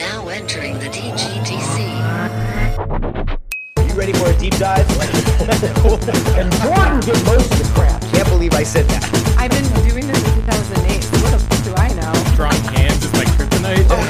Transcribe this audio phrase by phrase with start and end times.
[0.00, 1.76] Now entering the DGDC.
[3.86, 4.88] You ready for a deep dive?
[6.40, 8.00] And Jordan did most of the crap.
[8.12, 9.04] Can't believe I said that.
[9.36, 11.02] I've been doing this since 2008.
[11.02, 12.12] So what the fuck do I know?
[12.34, 13.84] drawing hands is like kryptonite.
[13.90, 14.00] Oh,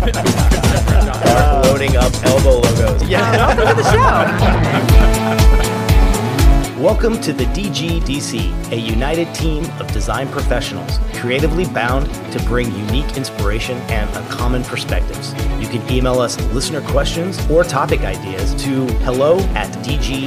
[0.00, 3.02] Start uh, loading up elbow logos.
[3.06, 3.20] Yeah.
[3.20, 5.58] Oh, Welcome to the show.
[6.82, 13.16] Welcome to the DGDC, a united team of design professionals creatively bound to bring unique
[13.16, 15.32] inspiration and uncommon perspectives.
[15.60, 20.22] You can email us listener questions or topic ideas to hello at dgdcpod.com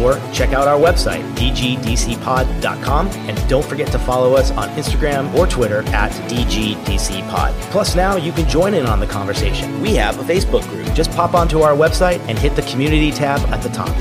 [0.00, 3.08] or check out our website, dgdcpod.com.
[3.08, 7.52] And don't forget to follow us on Instagram or Twitter at dgdcpod.
[7.70, 9.78] Plus, now you can join in on the conversation.
[9.82, 10.90] We have a Facebook group.
[10.94, 13.94] Just pop onto our website and hit the community tab at the top.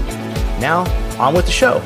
[0.59, 0.83] Now,
[1.17, 1.79] on with the show.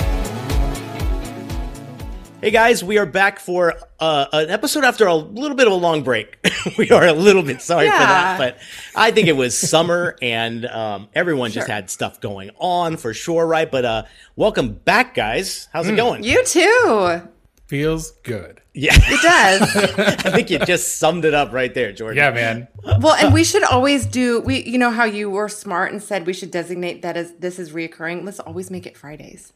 [2.41, 5.75] Hey guys, we are back for uh, an episode after a little bit of a
[5.75, 6.39] long break.
[6.79, 8.57] we are a little bit sorry for that, but
[8.95, 13.45] I think it was summer and um, everyone just had stuff going on for sure,
[13.45, 13.69] right?
[13.69, 14.03] But uh,
[14.35, 15.69] welcome back, guys.
[15.71, 16.23] How's it going?
[16.23, 17.21] You too.
[17.67, 18.61] Feels good.
[18.73, 19.75] yeah, It does.
[20.25, 22.17] I think you just summed it up right there, Jordan.
[22.17, 22.67] Yeah, man.
[22.99, 24.41] well, and we should always do.
[24.41, 27.57] We, you know how you were smart and said we should designate that as this
[27.59, 28.25] is reoccurring.
[28.25, 29.53] Let's always make it Fridays.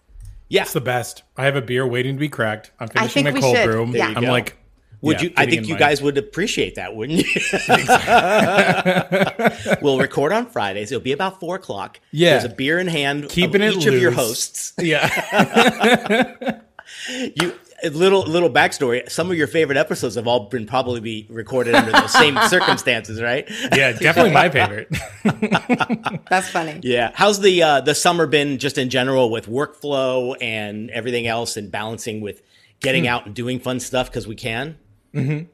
[0.50, 0.62] yeah.
[0.64, 1.24] It's the best.
[1.36, 2.72] I have a beer waiting to be cracked.
[2.80, 3.66] I'm finishing think my cold should.
[3.66, 3.86] brew.
[3.92, 4.32] There you I'm go.
[4.32, 4.58] like,
[5.02, 5.34] Would yeah, you?
[5.38, 7.26] I think you my- guys would appreciate that, wouldn't you?
[9.82, 10.92] we'll record on Fridays.
[10.92, 12.00] It'll be about four o'clock.
[12.12, 12.32] Yeah.
[12.32, 13.28] there's a beer in hand.
[13.30, 14.74] Keeping of it each of your hosts.
[14.80, 16.62] Yeah.
[17.42, 19.10] You a little little backstory.
[19.10, 23.22] Some of your favorite episodes have all been probably be recorded under those same circumstances,
[23.22, 23.48] right?
[23.76, 24.88] yeah, definitely my favorite.
[26.30, 26.80] That's funny.
[26.84, 27.12] Yeah.
[27.14, 31.72] How's the uh, the summer been just in general with workflow and everything else, and
[31.72, 32.42] balancing with
[32.80, 33.10] getting Hmm.
[33.10, 34.78] out and doing fun stuff because we can.
[35.14, 35.46] Mm-hmm.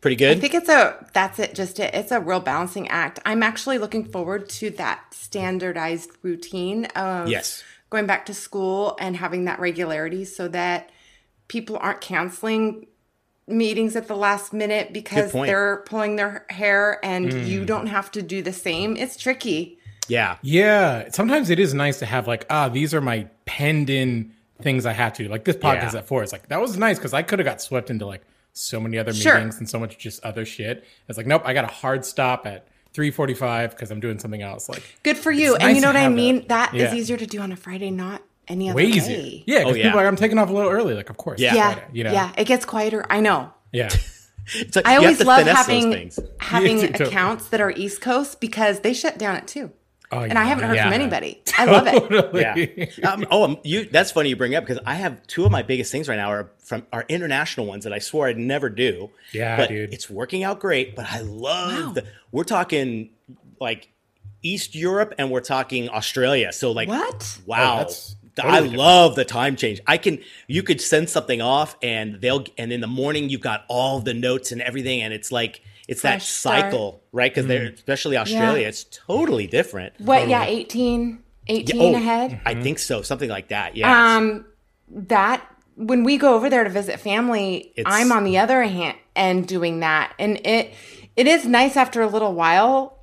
[0.00, 0.36] Pretty good.
[0.36, 1.54] I think it's a that's it.
[1.54, 1.94] Just it.
[1.94, 3.20] It's a real balancing act.
[3.24, 7.64] I'm actually looking forward to that standardized routine of Yes.
[7.90, 10.90] going back to school and having that regularity, so that
[11.48, 12.86] people aren't canceling
[13.46, 17.44] meetings at the last minute because they're pulling their hair and Hmm.
[17.44, 18.96] you don't have to do the same.
[18.96, 19.78] It's tricky.
[20.08, 20.36] yeah.
[20.42, 21.08] yeah.
[21.10, 24.92] Sometimes it is nice to have like, ah, these are my penned in things I
[24.92, 25.28] have to do.
[25.30, 25.98] Like this podcast Yeah.
[26.00, 26.22] at four.
[26.22, 28.22] It's like that was nice because I could have got swept into like
[28.54, 29.34] so many other Sure.
[29.34, 30.84] meetings and so much just other shit.
[31.08, 34.68] It's like, nope, I got a hard stop at 345 because I'm doing something else.
[34.68, 35.54] Like Good for you.
[35.54, 36.46] And nice you know what I have mean?
[36.48, 36.72] that.
[36.72, 36.94] That is Yeah.
[36.94, 38.96] easier to do on a Friday, not any other way day.
[38.98, 39.42] easier.
[39.46, 39.82] Yeah, because Oh, yeah.
[39.84, 40.94] people are like, I'm taking off a little early.
[40.94, 41.40] Like, of course.
[41.40, 41.48] Yeah.
[41.50, 42.12] it's Yeah, Friday, you know?
[42.12, 43.04] yeah, it gets quieter.
[43.10, 43.52] I know.
[43.72, 43.90] Yeah.
[44.54, 47.08] It's like I always love having having Yeah, totally.
[47.08, 49.72] accounts that are East Coast because they shut down at two,
[50.12, 50.94] Oh, and I haven't heard from yeah.
[50.94, 51.42] anybody.
[51.58, 52.92] I love it.
[52.98, 53.08] Yeah.
[53.10, 53.86] Um, oh, um, you.
[53.86, 56.30] That's funny you bring up because I have two of my biggest things right now
[56.30, 59.10] are from are international ones that I swore I'd never do.
[59.32, 59.92] Yeah, but dude.
[59.94, 60.94] It's working out great.
[60.94, 62.04] But I love the.
[62.30, 63.10] We're talking
[63.60, 63.88] like
[64.42, 66.52] East Europe and we're talking Australia.
[66.52, 67.38] So like What?
[67.46, 67.74] Wow.
[67.74, 68.76] Oh, that's I different.
[68.78, 69.80] love the time change.
[69.86, 70.18] I can
[70.48, 74.14] you could send something off and they'll and in the morning you've got all the
[74.14, 76.60] notes and everything and it's like it's that Fresh start.
[76.62, 77.30] cycle, right?
[77.30, 77.48] Because Mm.
[77.48, 78.68] they're especially Australia, Yeah.
[78.68, 79.92] it's totally different.
[79.98, 80.28] What?
[80.28, 82.40] Yeah, 18, 18 Oh, ahead.
[82.46, 83.76] I think so, something like that.
[83.76, 84.16] Yeah.
[84.16, 84.46] Um,
[84.90, 85.46] that
[85.76, 89.46] when we go over there to visit family, It's- I'm on the other hand and
[89.46, 90.72] doing that, and it
[91.16, 92.93] it is nice after a little while.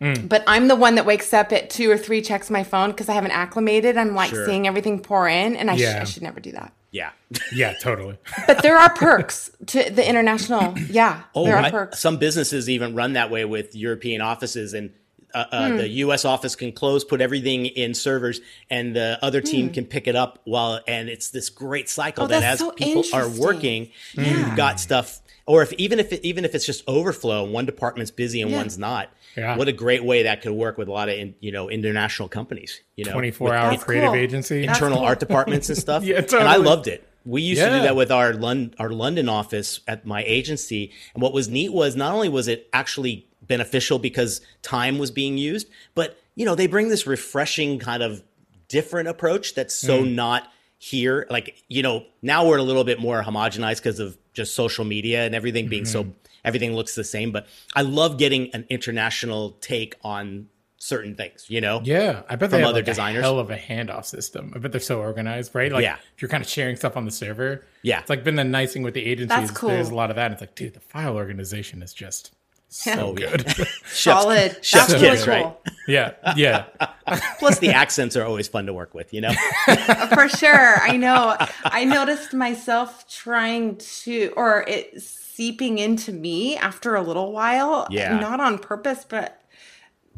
[0.00, 0.28] Mm.
[0.28, 3.08] But I'm the one that wakes up at two or three, checks my phone because
[3.08, 3.96] I haven't acclimated.
[3.96, 4.44] I'm like Sure.
[4.46, 6.72] seeing everything pour in, and I, sh- I should never do that.
[6.90, 7.10] yeah.
[7.54, 8.18] yeah, totally.
[8.46, 10.76] But there are perks to the international.
[10.78, 11.98] Yeah, there are I- perks.
[11.98, 14.92] some businesses even run that way with European offices, and
[15.34, 16.24] uh, uh, the U.S.
[16.24, 18.40] office can close, put everything in servers,
[18.70, 20.40] and the other team can pick it up.
[20.44, 24.24] While and it's this great cycle Oh, that as so people are working, Yeah.
[24.48, 25.20] you've got stuff.
[25.46, 28.56] Or if even if it, even if it's just overflow, one department's busy and Yeah.
[28.56, 29.10] one's not.
[29.36, 29.56] Yeah.
[29.56, 32.28] What a great way that could work with a lot of in, you know international
[32.28, 32.80] companies.
[32.96, 34.16] You know, twenty four hour creative cool.
[34.16, 34.64] agency.
[34.64, 35.06] Internal cool.
[35.06, 36.02] art departments and stuff.
[36.02, 37.06] Yeah, And I loved it.
[37.24, 40.92] We used to do that with our London our London office at my agency.
[41.14, 45.38] And what was neat was not only was it actually beneficial because time was being
[45.38, 48.22] used, but you know, they bring this refreshing kind of
[48.68, 50.14] different approach that's so Mm.
[50.14, 51.26] not here.
[51.30, 55.24] Like, you know, now we're a little bit more homogenized because of just social media
[55.24, 56.12] and everything being so Mm-hmm.
[56.44, 57.32] everything looks the same.
[57.32, 60.48] But I love getting an international take on
[60.78, 61.46] certain things.
[61.48, 63.20] You know, Yeah, I bet From they have other like designers?
[63.20, 64.52] a hell of a handoff system.
[64.54, 65.72] I bet they're so organized, right?
[65.72, 65.96] Like Yeah.
[66.14, 67.64] if you're kind of sharing stuff on the server.
[67.82, 68.00] Yeah.
[68.00, 69.28] it's like been the nice thing with the agencies.
[69.36, 69.70] That's cool.
[69.70, 70.32] There's a lot of that.
[70.32, 72.32] It's like, dude, the file organization is just
[72.68, 73.46] so good.
[73.86, 74.52] Solid.
[74.64, 75.34] chef's That's really kiss, cool.
[75.34, 75.56] right?
[75.88, 76.64] yeah, yeah.
[77.38, 79.12] Plus, the accents are always fun to work with.
[79.14, 79.32] You know,
[80.14, 80.80] For sure.
[80.80, 81.36] I know.
[81.64, 87.86] I noticed myself trying to, or it seeping into me after a little while.
[87.90, 88.18] Yeah.
[88.18, 89.40] Not on purpose, but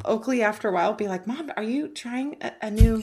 [0.04, 3.02] Oakley after a while be like, Mom, are you trying a, a new,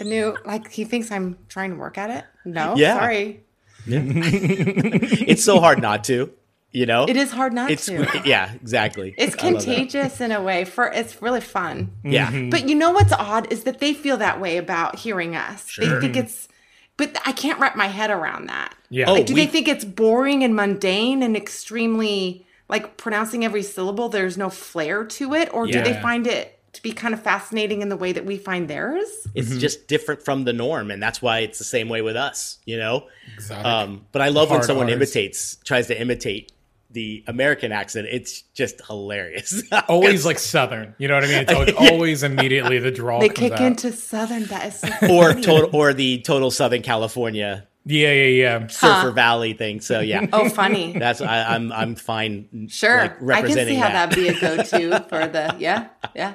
[0.00, 2.24] a new, like he thinks I'm trying to work at it?
[2.44, 2.74] No.
[2.76, 2.98] Yeah.
[2.98, 3.44] Sorry.
[3.86, 6.32] it's so hard not to.
[6.72, 8.22] You know, It is hard not It's to.
[8.24, 9.14] yeah, exactly.
[9.18, 9.64] It's I love that.
[9.64, 11.92] contagious in a way for it's really fun.
[12.02, 15.76] Yeah, But you know what's odd is that they feel that way about hearing us.
[15.78, 16.48] They think it's
[16.96, 18.74] but I can't wrap my head around that.
[18.90, 19.06] Yeah.
[19.08, 24.08] Oh, do we- they think it's boring and mundane and extremely like pronouncing every syllable
[24.08, 27.82] there's no flair to it or do they find it to be kind of fascinating
[27.82, 29.08] in the way that we find theirs?
[29.34, 32.58] it's just different from the norm, and that's why it's the same way with us.
[32.64, 33.66] You know, Exotic.
[33.66, 34.92] um, but I love when someone Rs.
[34.94, 36.50] imitates, tries to imitate
[36.92, 38.08] the American accent.
[38.10, 39.62] It's just hilarious.
[39.88, 40.94] always like Southern.
[40.98, 41.44] You know what I mean?
[41.48, 43.20] It's always, always immediately the draw.
[43.20, 43.60] They comes kick out.
[43.60, 48.26] into southern that is so or total, or the total Southern California Yeah, yeah,
[48.60, 48.66] yeah.
[48.68, 49.80] Surfer Valley thing.
[49.80, 50.92] So yeah, Oh funny.
[50.98, 52.68] that's I, I'm I'm fine.
[52.68, 52.98] Sure.
[52.98, 54.10] like, I can representing see how that.
[54.10, 56.34] that'd be a go-to for the yeah, yeah.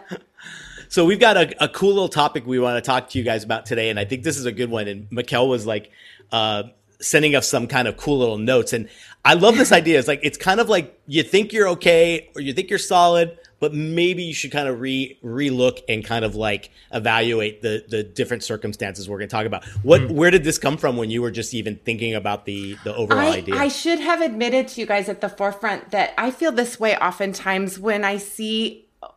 [0.90, 3.44] So we've got a, a cool little topic we want to talk to you guys
[3.44, 4.88] about today, and I think this is a good one.
[4.88, 5.92] And Mikkel was like
[6.32, 6.64] uh,
[7.00, 8.90] sending us some kind of cool little notes, and
[9.28, 10.00] I love this idea.
[10.00, 13.38] It's like it's kind of like you think you're okay or you think you're solid,
[13.60, 18.04] but maybe you should kind of re relook and kind of like evaluate the the
[18.04, 19.66] different circumstances we're going to talk about.
[19.84, 20.16] What hmm.
[20.16, 23.32] where did this come from when you were just even thinking about the the overall
[23.32, 23.56] I, idea?
[23.56, 26.96] I should have admitted to you guys at the forefront that I feel this way
[26.98, 29.10] oftentimes when I see uh,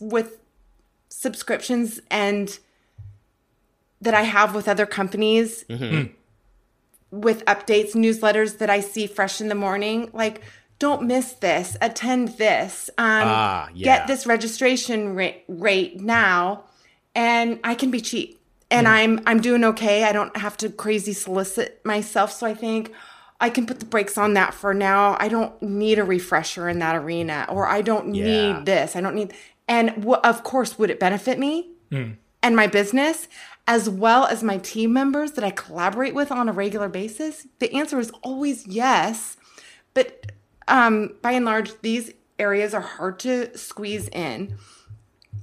[0.00, 0.38] with
[1.08, 2.58] subscriptions and
[4.00, 5.84] that I have with other companies mm-hmm.
[5.84, 6.12] hmm.
[7.10, 10.10] With updates, newsletters that I see fresh in the morning.
[10.12, 10.42] Like,
[10.78, 13.84] don't miss this, attend this, um, Ah, yeah.
[13.84, 16.64] get this registration rate, rate now,
[17.14, 18.38] and I can be cheap.
[18.70, 20.04] And I'm I'm doing okay.
[20.04, 22.30] I don't have to crazy solicit myself.
[22.32, 22.92] So I think
[23.40, 25.16] I can put the brakes on that for now.
[25.18, 28.24] I don't need a refresher in that arena, or I don't Yeah.
[28.24, 28.94] need this.
[28.94, 29.32] I don't need.
[29.66, 31.70] And w- of course, would it benefit me
[32.42, 33.26] and my business,
[33.68, 37.46] as well as my team members that I collaborate with on a regular basis?
[37.58, 39.36] The answer is always yes.
[39.92, 40.32] But
[40.66, 44.56] um, by and large, these areas are hard to squeeze in.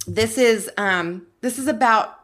[0.07, 2.19] This is um, this is about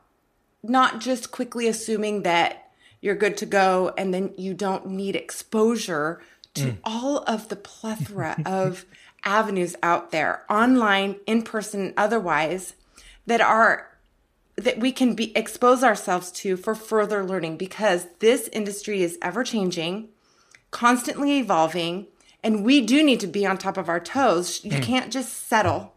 [0.63, 6.19] not just quickly assuming that you're good to go and then you don't need exposure
[6.55, 8.85] to all of the plethora of
[9.23, 12.73] avenues out there online in person otherwise
[13.25, 13.90] that are
[14.55, 19.43] that we can be expose ourselves to for further learning because this industry is ever
[19.43, 20.09] changing
[20.71, 22.07] constantly evolving
[22.43, 25.93] and we do need to be on top of our toes you can't just settle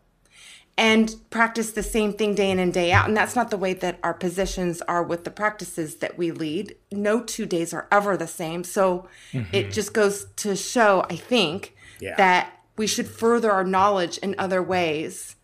[0.77, 3.07] and practice the same thing day in and day out.
[3.07, 6.75] And that's not the way that our positions are with the practices that we lead.
[6.91, 8.65] No two days are ever the same.
[8.65, 9.07] So
[9.53, 12.17] it just goes to show, I think, Yeah.
[12.17, 15.37] that we should further our knowledge in other ways.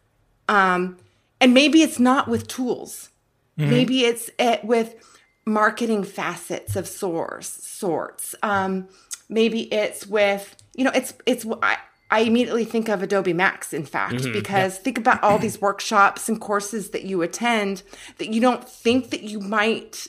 [0.48, 0.96] Um,
[1.40, 3.10] and maybe it's not with tools.
[3.58, 3.70] Mm-hmm.
[3.70, 4.94] Maybe it's it with
[5.44, 8.34] marketing facets of source sorts.
[8.42, 8.88] Um,
[9.28, 11.78] maybe it's with you know it's it's I,
[12.10, 14.32] I immediately think of Adobe Max, in fact, mm-hmm.
[14.32, 17.82] because think about all these workshops and courses that you attend
[18.18, 20.08] that you don't think that you might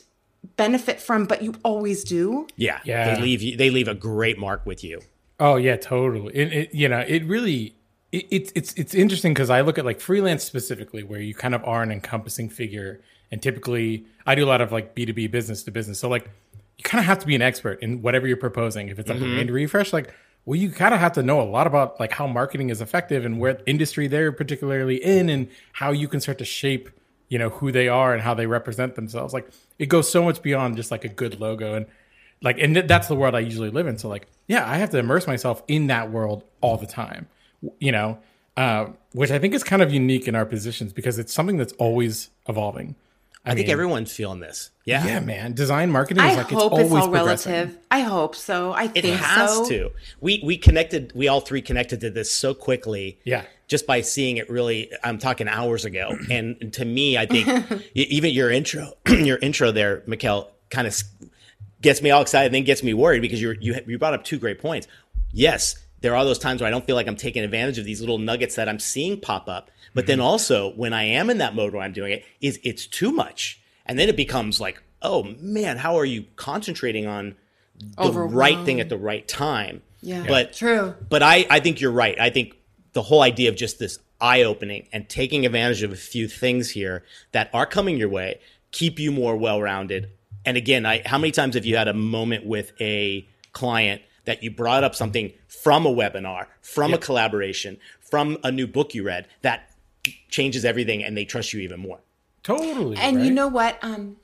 [0.58, 2.48] benefit from, but you always do.
[2.56, 3.16] yeah, Yeah.
[3.16, 3.56] They leave you.
[3.56, 5.02] They leave a great mark with you.
[5.40, 6.36] Oh yeah, totally.
[6.36, 7.76] It, it you know, it really
[8.12, 11.56] it, it's it's it's interesting because I look at like freelance specifically, where you kind
[11.56, 13.02] of are an encompassing figure,
[13.32, 16.00] and typically I do a lot of like B two B business to business.
[16.00, 16.30] So like
[16.78, 18.90] you kind of have to be an expert in whatever you're proposing.
[18.90, 19.36] If it's like a mm-hmm.
[19.36, 20.14] main refresh, like
[20.46, 23.26] well, you kind of have to know a lot about like how marketing is effective
[23.26, 26.90] and where industry they're particularly in, and how you can start to shape
[27.30, 29.34] you know who they are and how they represent themselves.
[29.34, 29.50] Like
[29.80, 31.86] it goes so much beyond just like a good logo and
[32.42, 34.90] like and th- that's the world i usually live in so like yeah i have
[34.90, 37.28] to immerse myself in that world all the time
[37.80, 38.18] you know
[38.58, 41.74] uh, which i think is kind of unique in our positions because it's something that's
[41.74, 42.96] always evolving
[43.44, 44.70] I, think mean, everyone's feeling this.
[44.86, 47.78] Yeah, yeah man design marketing is I like hope it's it's, all relative.
[47.90, 48.72] I hope so.
[48.72, 49.68] I It think has so.
[49.68, 49.92] to.
[50.20, 51.12] We we connected.
[51.16, 53.20] We all three connected to this so quickly.
[53.24, 53.46] Yeah.
[53.68, 56.16] Just by seeing it, really, I'm talking hours ago.
[56.30, 57.48] And to me, I think
[57.96, 61.02] even your intro, your intro there, Mikkel, kind of
[61.82, 64.24] gets me all excited, and then gets me worried because you you you brought up
[64.24, 64.88] two great points.
[65.32, 68.02] Yes, there are those times where I don't feel like I'm taking advantage of these
[68.02, 69.72] little nuggets that I'm seeing pop up.
[69.94, 70.28] But then mm-hmm.
[70.28, 73.62] also when I am in that mode where I'm doing it, is it's too much.
[73.86, 77.36] And then it becomes like, oh man, how are you concentrating on
[77.98, 79.82] the right thing at the right time?
[80.02, 80.26] Yeah.
[80.28, 80.96] But True.
[81.10, 82.20] But I, I think you're right.
[82.20, 82.56] I think
[82.94, 86.72] the whole idea of just this eye opening and taking advantage of a few things
[86.72, 88.40] here that are coming your way
[88.72, 90.10] keep you more well rounded.
[90.46, 94.44] And again, I, how many times have you had a moment with a client that
[94.44, 99.04] you brought up something from a webinar, from a collaboration, from a new book you
[99.04, 99.72] read that
[100.30, 102.00] changes everything and they trust you even more?
[102.44, 102.98] Totally.
[102.98, 103.78] And you know what?
[103.82, 104.18] Um,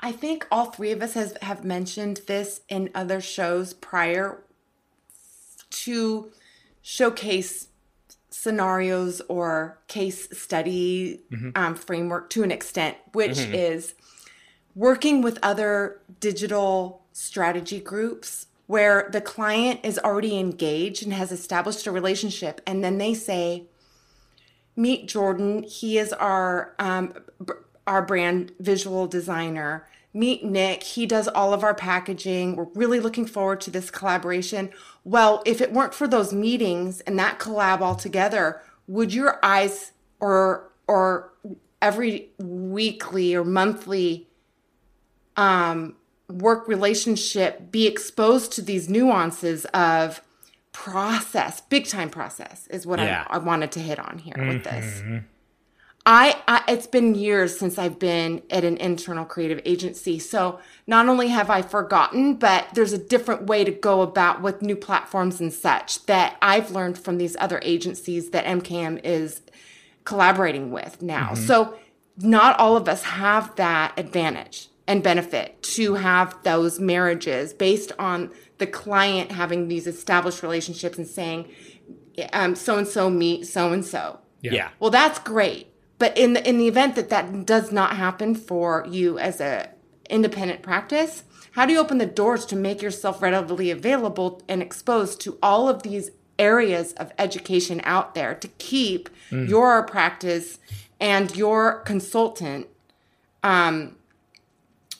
[0.00, 4.42] I think all three of us has have mentioned this in other shows prior
[5.70, 6.30] to
[6.82, 7.68] showcase
[8.30, 11.20] scenarios or case study
[11.54, 13.94] um, framework to an extent, which is
[14.74, 21.88] working with other digital strategy groups where the client is already engaged and has established
[21.88, 23.64] a relationship, and then they say,
[24.76, 25.64] meet Jordan.
[25.64, 27.12] He is our um,
[27.88, 29.88] our brand visual designer.
[30.14, 30.84] Meet Nick.
[30.84, 32.54] He does all of our packaging.
[32.54, 34.70] We're really looking forward to this collaboration.
[35.02, 39.90] Well, if it weren't for those meetings and that collab all together, would your eyes
[40.20, 41.32] or or
[41.82, 44.28] every weekly or monthly
[45.36, 45.96] um,
[46.30, 50.22] work relationship be exposed to these nuances of
[50.72, 53.24] process big time process is what Yeah.
[53.28, 55.18] I, I wanted to hit on here with mm-hmm, this mm-hmm.
[56.06, 60.18] I, I it's been years since I've been at an internal creative agency.
[60.18, 64.62] So not only have I forgotten, but there's a different way to go about with
[64.62, 69.42] new platforms and such that I've learned from these other agencies that MKM is
[70.04, 71.32] collaborating with now.
[71.32, 71.44] Mm-hmm.
[71.44, 71.78] So
[72.16, 78.28] not all of us have that advantage and benefit to have those marriages based on
[78.58, 81.48] the client having these established relationships and saying,
[82.32, 84.18] um, so and so meet so and so.
[84.40, 84.70] Yeah.
[84.80, 85.68] Well, that's great.
[85.98, 89.70] But in the in the event that that does not happen for you as a
[90.08, 95.20] independent practice, how do you open the doors to make yourself readily available and exposed
[95.20, 100.58] to all of these areas of education out there to keep your practice
[100.98, 102.66] and your consultant
[103.44, 103.94] um,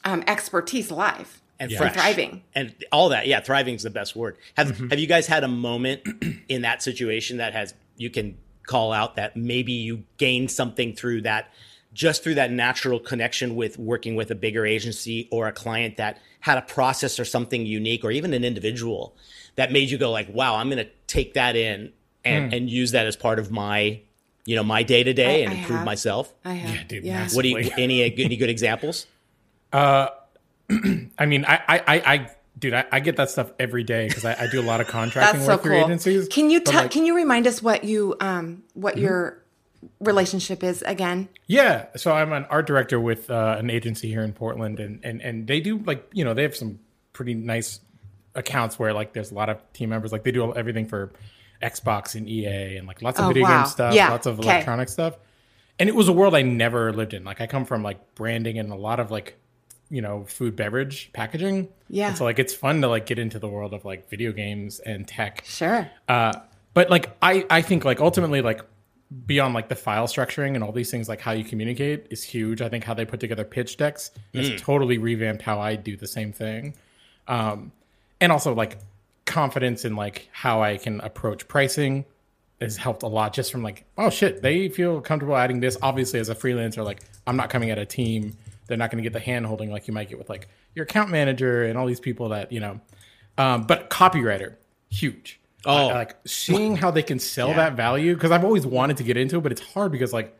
[0.04, 2.42] um, expertise alive and and thriving?
[2.54, 3.26] and all that.
[3.26, 4.36] Yeah, thriving is the best word.
[4.56, 4.88] Have mm-hmm.
[4.88, 6.02] Have you guys had a moment
[6.48, 11.20] in that situation that has you can call out that maybe you gained something through
[11.22, 11.52] that,
[11.92, 16.18] just through that natural connection with working with a bigger agency or a client that
[16.40, 19.14] had a process or something unique, or even an individual
[19.56, 21.92] that made you go like, "Wow, I'm going to take that in
[22.24, 22.54] and hmm.
[22.54, 24.00] and use that as part of my."
[24.46, 25.86] You know, my day to day and I improve have.
[25.86, 26.32] myself.
[26.46, 26.74] I have.
[26.74, 27.28] Yeah, dude, yeah.
[27.34, 29.06] What do you any uh, any good examples?
[30.70, 34.24] I mean, I, I, I, I dude, I, I get that stuff every day because
[34.24, 35.72] I, I do a lot of contracting so work cool.
[35.72, 36.28] agencies.
[36.28, 36.82] Can you tell?
[36.82, 39.04] like, can you remind us what you um what Mm-hmm.
[39.04, 39.42] your
[39.98, 41.28] relationship is again?
[41.46, 45.20] Yeah, so I'm an art director with uh, an agency here in Portland, and and
[45.22, 46.78] and they do like you know they have some
[47.12, 47.80] pretty nice
[48.34, 51.10] accounts where like there's a lot of team members like they do everything for
[51.62, 53.58] Xbox and EA and like lots of Oh, video wow.
[53.62, 54.48] game stuff, Yeah, lots of okay.
[54.48, 55.16] electronic stuff,
[55.78, 57.24] and it was a world I never lived in.
[57.24, 59.36] Like I come from like branding and a lot of like
[59.90, 61.68] you know food beverage packaging.
[61.88, 62.08] Yeah.
[62.08, 64.78] and so like it's fun to like get into the world of like video games
[64.80, 65.44] and tech.
[65.44, 65.90] Sure.
[66.08, 66.32] Uh,
[66.72, 68.62] but like I, I think like ultimately like
[69.26, 72.62] beyond like the file structuring and all these things like how you communicate is huge.
[72.62, 76.06] I think how they put together pitch decks has totally revamped how I do the
[76.06, 76.74] same thing.
[77.26, 77.72] Um,
[78.20, 78.78] and also like
[79.26, 82.04] confidence in like how I can approach pricing
[82.60, 85.76] has helped a lot just from like, oh shit, they feel comfortable adding this.
[85.82, 88.36] Obviously as a freelancer, like I'm not coming at a team.
[88.70, 90.84] They're not going to get the hand holding like you might get with like your
[90.84, 92.80] account manager and all these people that, you know,
[93.36, 94.54] um, but copywriter,
[94.88, 95.38] huge.
[95.66, 95.88] Oh.
[95.88, 99.18] I- like seeing how they can sell that value because I've always wanted to get
[99.18, 100.34] into it, but it's hard because like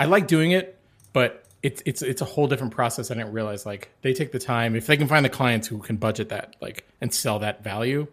[0.00, 0.78] I like doing it,
[1.12, 3.10] but it's it's it's a whole different process.
[3.10, 5.78] I didn't realize like they take the time if they can find the clients who
[5.78, 8.06] can budget that like and sell that value.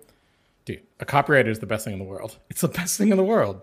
[0.65, 2.37] Dude, a copywriter is the best thing in the world.
[2.49, 3.61] It's the best thing in the world.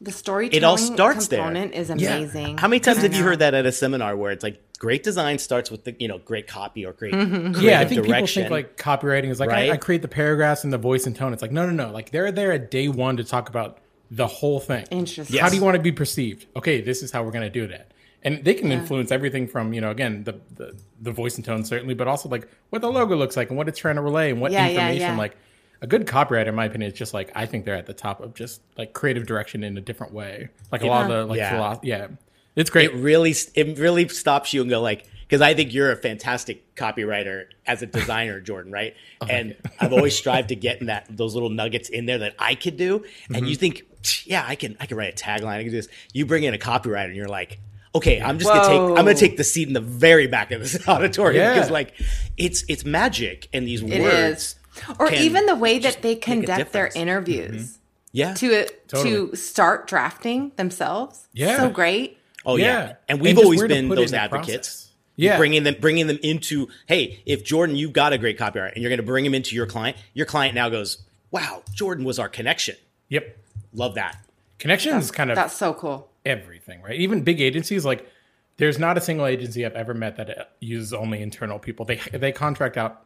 [0.00, 1.38] The storytelling It all starts there.
[1.40, 2.58] component is amazing.
[2.58, 5.38] How many times have you heard that at a seminar where it's like great design
[5.38, 8.42] starts with the you know great copy or great creative Yeah, I think direction?
[8.44, 9.70] people think like copywriting is like Right?
[9.70, 11.32] I, I create the paragraphs and the voice and tone.
[11.32, 11.92] It's like no, no, no.
[11.92, 13.78] Like they're there at day one to talk about
[14.10, 14.84] the whole thing.
[14.90, 15.40] Interesting.
[15.40, 16.46] How do you want to be perceived?
[16.56, 17.92] Okay, this is how we're going to do that.
[18.22, 21.64] And they can influence everything from you know again the, the the voice and tone
[21.64, 24.30] certainly, but also like what the logo looks like and what it's trying to relay
[24.30, 25.16] and what Yeah, yeah, information yeah.
[25.18, 25.36] like.
[25.82, 28.20] A good copywriter, in my opinion, is just like I think they're at the top
[28.22, 30.48] of just like creative direction in a different way.
[30.72, 31.50] Like a lot of the like Yeah.
[31.50, 31.88] philosophy.
[31.88, 32.06] Yeah,
[32.56, 32.90] it's great.
[32.90, 36.74] it really it really stops you and go like because I think you're a fantastic
[36.76, 38.94] copywriter as a designer, Jordan, right?
[39.20, 42.34] Oh, and I've always strived to get in that those little nuggets in there that
[42.38, 43.04] I could do.
[43.28, 43.46] And Mm-hmm.
[43.46, 43.82] you think,
[44.26, 45.46] yeah, I can I can write a tagline.
[45.58, 45.88] I can do this.
[46.12, 47.58] You bring in a copywriter, and you're like,
[47.94, 50.60] okay, I'm just gonna take I'm gonna take the seat in the very back of
[50.60, 51.54] this auditorium Yeah.
[51.54, 51.94] because like
[52.36, 54.42] it's it's magic and these It words.
[54.42, 54.54] is.
[54.98, 56.96] Or even the way that they conduct their difference.
[56.96, 57.78] interviews
[58.12, 58.34] Yeah.
[58.34, 59.10] to Totally.
[59.30, 61.28] to start drafting themselves.
[61.32, 61.56] Yeah.
[61.58, 62.18] So great.
[62.46, 62.94] Oh yeah, Yeah.
[63.08, 64.90] and we've And always been those advocates.
[65.16, 65.36] Yeah.
[65.38, 66.68] bringing them, bringing them into.
[66.86, 69.54] Hey, if Jordan, you've got a great copywriter, and you're going to bring him into
[69.54, 70.98] your client, your client now goes,
[71.30, 72.74] "Wow, Jordan was our connection."
[73.10, 73.36] Yep.
[73.74, 74.18] Love that.
[74.58, 76.08] Connections kind of That's so cool.
[76.24, 76.98] everything, right?
[76.98, 78.08] Even big agencies, like
[78.56, 81.84] there's not a single agency I've ever met that uh, uses only internal people.
[81.84, 83.03] They they contract out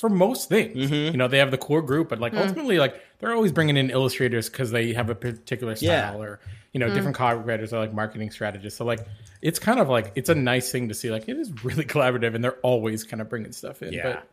[0.00, 0.74] for most things.
[0.74, 1.12] Mm-hmm.
[1.12, 2.40] You know, they have the core group, but like mm.
[2.40, 6.16] ultimately, like they're always bringing in illustrators because they have a particular style, Yeah.
[6.16, 6.40] or
[6.72, 6.94] you know, mm.
[6.94, 8.78] different copywriters are like marketing strategists.
[8.78, 9.06] So like,
[9.42, 11.10] it's kind of like it's a nice thing to see.
[11.10, 13.92] Like, it is really collaborative, and they're always kind of bringing stuff in.
[13.92, 14.02] Yeah.
[14.04, 14.28] But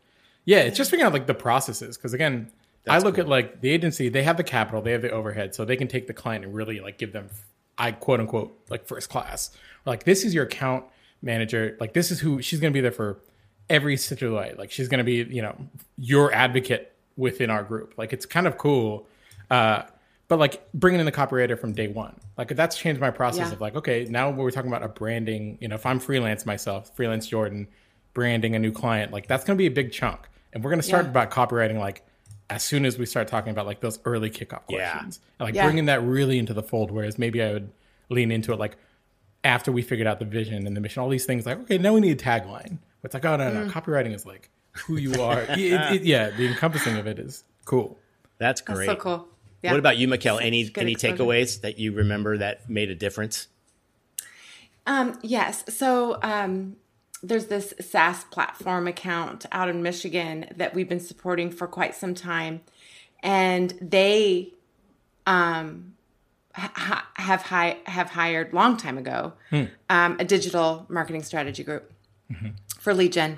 [0.45, 2.49] yeah, it's just figuring out like the processes because again.
[2.89, 5.65] I look at like the agency; they have the capital, they have the overhead, so
[5.65, 7.27] they can take the client and really like give them,
[7.77, 9.51] I quote unquote, like first class.
[9.85, 10.85] Like this is your account
[11.21, 11.75] manager.
[11.81, 13.19] Like this is who she's going to be there for
[13.69, 14.53] every stitch of the way.
[14.57, 15.55] Like she's going to be, you know,
[15.97, 17.93] your advocate within our group.
[17.97, 19.07] Like it's kind of cool.
[19.49, 19.83] Uh,
[20.27, 23.53] but like bringing in the copywriter from day one, like that's changed my process Yeah.
[23.53, 25.57] of like, okay, now we're talking about a branding.
[25.61, 27.67] You know, if I'm freelance myself, freelance Jordan,
[28.13, 30.27] branding a new client, like that's going to be a big chunk.
[30.53, 31.11] And we're going to start Yeah.
[31.11, 32.03] about copywriting like
[32.49, 34.91] as soon as we start talking about like those early kickoff Yeah.
[34.91, 35.65] questions, and like Yeah.
[35.65, 36.91] bringing that really into the fold.
[36.91, 37.69] Whereas maybe I would
[38.09, 38.77] lean into it like
[39.43, 41.45] after we figured out the vision and the mission, all these things.
[41.45, 42.79] Like, okay, now we need a tagline.
[43.07, 43.65] It's like, oh no, Mm.
[43.67, 45.39] no, copywriting is like who you are.
[45.43, 47.97] It- it- it- yeah, the encompassing of it is cool.
[48.37, 48.85] That's That's great.
[48.87, 49.27] so cool.
[49.63, 49.71] Yeah.
[49.71, 50.41] What about you, Mikkel?
[50.41, 51.15] Any Good any exposure.
[51.15, 53.47] takeaways that you remember that made a difference?
[54.85, 55.63] Um, yes.
[55.69, 56.75] So um,
[57.23, 62.13] there's this SaaS platform account out in Michigan that we've been supporting for quite some
[62.13, 62.61] time,
[63.23, 64.53] and they
[65.25, 65.93] um,
[66.53, 69.33] ha- have hi- have hired long time ago
[69.89, 71.91] um, a digital marketing strategy group
[72.87, 73.37] for lead gen,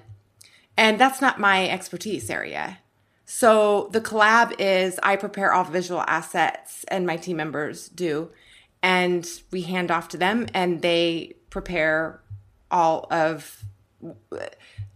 [0.77, 2.77] and that's not my expertise area.
[3.25, 8.29] So the collab is I prepare all visual assets and my team members do
[8.83, 12.21] and we hand off to them and they prepare
[12.69, 13.63] all of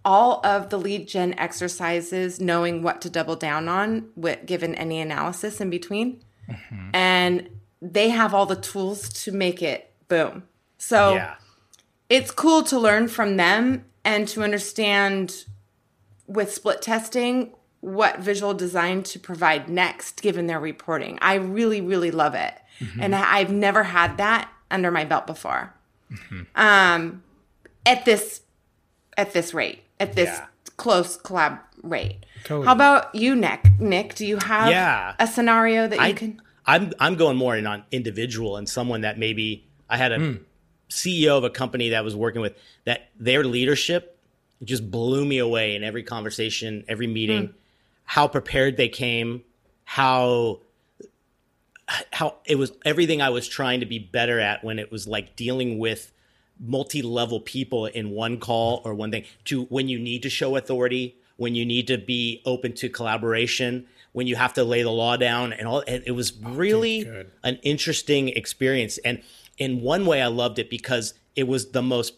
[0.05, 4.99] all of the lead gen exercises knowing what to double down on with given any
[5.01, 6.89] analysis in between mm-hmm.
[6.93, 7.49] and
[7.81, 10.43] they have all the tools to make it boom
[10.77, 11.35] so Yeah.
[12.07, 15.45] it's cool to learn from them and to understand
[16.27, 21.19] with split testing what visual design to provide next given their reporting.
[21.21, 22.53] I really, really love it.
[22.79, 23.01] Mm-hmm.
[23.01, 25.73] And I've never had that under my belt before.
[26.55, 27.23] Um,
[27.85, 28.41] at this
[29.17, 30.45] at this rate, at this Yeah.
[30.77, 32.25] close collab rate.
[32.45, 32.65] Totally.
[32.65, 33.65] How about you, Nick?
[33.79, 35.13] Nick, do you have Yeah.
[35.19, 39.01] a scenario that you I, can I'm I'm going more in on individual and someone
[39.01, 40.33] that maybe I had a Hmm.
[40.93, 44.17] CEO of a company that I was working with that their leadership
[44.63, 47.51] just blew me away in every conversation, every meeting, Hmm.
[48.05, 49.43] how prepared they came,
[49.85, 50.59] how
[52.13, 55.35] how it was everything I was trying to be better at when it was like
[55.35, 56.11] dealing with
[56.59, 61.17] multi-level people in one call or one thing to when you need to show authority
[61.35, 65.17] when you need to be open to collaboration when you have to lay the law
[65.17, 67.31] down and all it, was really good.
[67.43, 69.21] an interesting experience and
[69.57, 72.13] in one way i loved it because it was the most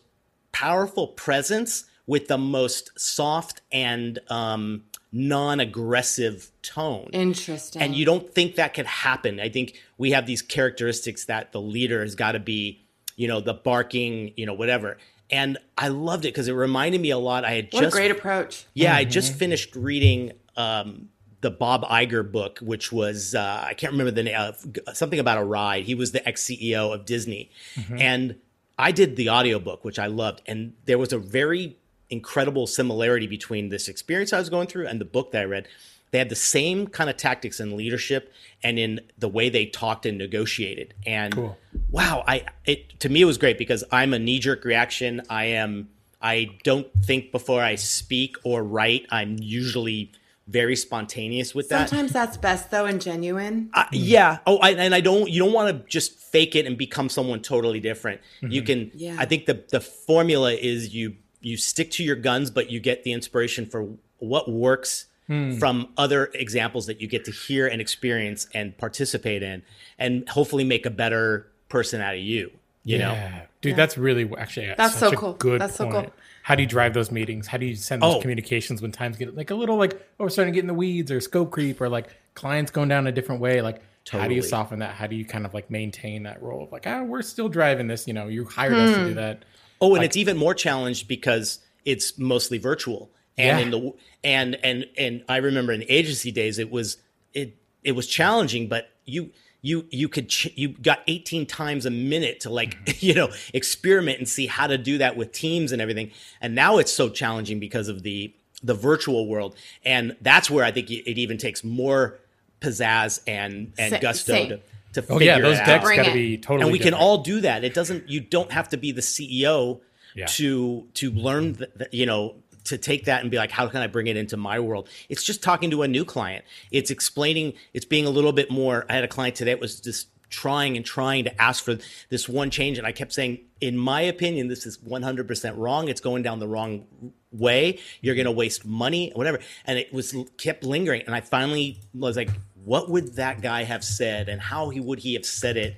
[0.51, 7.81] powerful presence with the most soft and um, non-aggressive tone interesting?
[7.81, 9.39] and you don't think that could happen.
[9.39, 13.41] I think we have these characteristics that the leader has got to be, you know,
[13.41, 14.97] the barking, you know, whatever.
[15.31, 17.43] And I loved it because it reminded me a lot.
[17.43, 18.65] I had what just a great approach.
[18.73, 21.09] yeah, I just finished reading um,
[21.41, 25.37] the Bob Iger book, which was uh, I can't remember the name, uh, something about
[25.37, 25.85] a ride.
[25.85, 27.51] He was the ex CEO of Disney,
[27.97, 28.35] and
[28.77, 31.77] I did the audiobook, which I loved, and there was a very
[32.09, 35.67] incredible similarity between this experience I was going through and the book that I read.
[36.11, 38.31] They had the same kind of tactics in leadership
[38.63, 40.93] and in the way they talked and negotiated.
[41.05, 41.57] And Cool.
[41.89, 45.23] wow, I it to me it was great because I'm a knee jerk reaction.
[45.29, 45.89] I am
[46.21, 49.07] I don't think before I speak or write.
[49.11, 50.11] I'm usually
[50.47, 51.89] very spontaneous with that.
[51.89, 53.69] Sometimes that's best though and genuine.
[53.73, 54.39] I- yeah.
[54.45, 55.29] Oh, I, and I don't.
[55.29, 58.21] You don't want to just fake it and become someone totally different.
[58.41, 58.51] Mm-hmm.
[58.51, 58.91] You can.
[58.93, 59.15] Yeah.
[59.17, 63.03] I think the the formula is you you stick to your guns, but you get
[63.03, 63.87] the inspiration for
[64.19, 65.57] what works hmm.
[65.57, 69.63] from other examples that you get to hear and experience and participate in,
[69.97, 72.51] and hopefully make a better person out of you.
[72.83, 73.13] You know.
[73.13, 73.41] Yeah.
[73.61, 75.33] Dude, that's really actually That's such so a cool.
[75.33, 76.11] Good That's so cool.
[76.45, 77.47] How do you drive those meetings?
[77.47, 78.21] How do you send those Oh.
[78.21, 80.75] communications when times get like a little like oh we're starting to get in the
[80.75, 83.63] weeds or scope creep or like clients going down a different way?
[83.63, 83.81] Like
[84.11, 84.93] how do you soften that?
[84.93, 87.87] How do you kind of like maintain that role of like ah we're still driving
[87.87, 88.05] this?
[88.07, 89.15] You know, you hired us to do Hmm.
[89.15, 89.43] that.
[89.81, 93.09] Oh, and it's even more challenged because it's mostly virtual.
[93.39, 93.65] And Yeah.
[93.65, 96.97] in the and and and I remember in agency days, it was
[97.33, 99.31] it it was challenging, but you
[99.65, 104.19] you you could ch- you got 18 times a minute to like you know experiment
[104.19, 106.11] and see how to do that with teams and everything.
[106.41, 110.71] And now it's so challenging because of the the virtual world, and that's where I
[110.71, 112.19] think it it even takes more
[112.61, 114.49] pizzazz and and Sa- gusto same.
[114.49, 114.59] to
[114.93, 116.13] to Oh figure yeah, those it out decks Bring got to it.
[116.13, 116.61] be totally.
[116.63, 117.63] and we can all do that.
[117.63, 118.09] It doesn't.
[118.09, 119.81] You don't have to be the CEO
[120.15, 120.27] Yeah.
[120.37, 121.55] to to learn.
[121.55, 124.17] th th- you know, to take that and be like, how can I bring it
[124.17, 124.89] into my world?
[125.09, 126.45] It's just talking to a new client.
[126.71, 127.53] It's explaining.
[127.73, 128.85] It's being a little bit more.
[128.89, 131.77] I had a client today that was just trying and trying to ask for
[132.09, 135.87] this one change, and I kept saying, in my opinion, this is 100% wrong.
[135.87, 136.85] It's going down the wrong
[137.31, 137.79] way.
[138.01, 139.39] You're going to waste money, whatever.
[139.65, 142.29] And it was kept lingering, and I finally was like,
[142.63, 145.77] what would that guy have said, and how he would he have said it?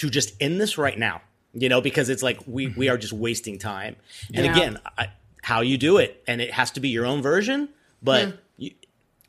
[0.00, 1.20] to just end this right now
[1.52, 2.94] you know because it's like we we mm-hmm.
[2.94, 3.96] are just wasting time
[4.34, 4.52] and Yeah.
[4.52, 5.08] again I,
[5.42, 7.68] how you do it and it has to be your own version
[8.02, 8.70] but you,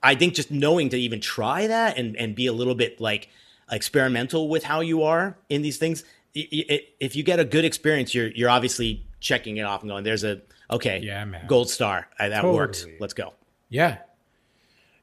[0.03, 3.29] i think just knowing to even try that and and be a little bit like
[3.71, 6.03] experimental with how you are in these things
[6.35, 9.89] i- i- if you get a good experience you're you're obviously checking it off and
[9.89, 11.45] going there's a okay Yeah, man.
[11.47, 12.07] gold star.
[12.19, 13.33] Uh, that worked let's go.
[13.69, 13.97] Yeah.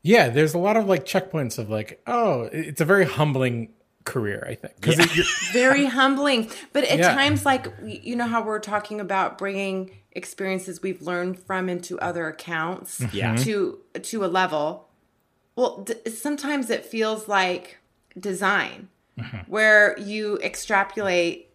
[0.03, 3.71] Yeah, there's a lot of like checkpoints of like, oh, it's a very humbling
[4.09, 4.75] career, I think.
[4.81, 4.99] Because
[5.53, 6.51] very humbling.
[6.73, 7.15] But at Yeah.
[7.15, 12.27] times, like you know how we're talking about bringing experiences we've learned from into other
[12.29, 13.17] accounts, mm-hmm.
[13.17, 13.37] Yeah.
[13.45, 14.89] to to a level.
[15.57, 17.79] Well, d- sometimes it feels like
[18.19, 19.39] design, mm-hmm.
[19.51, 21.51] where you extrapolate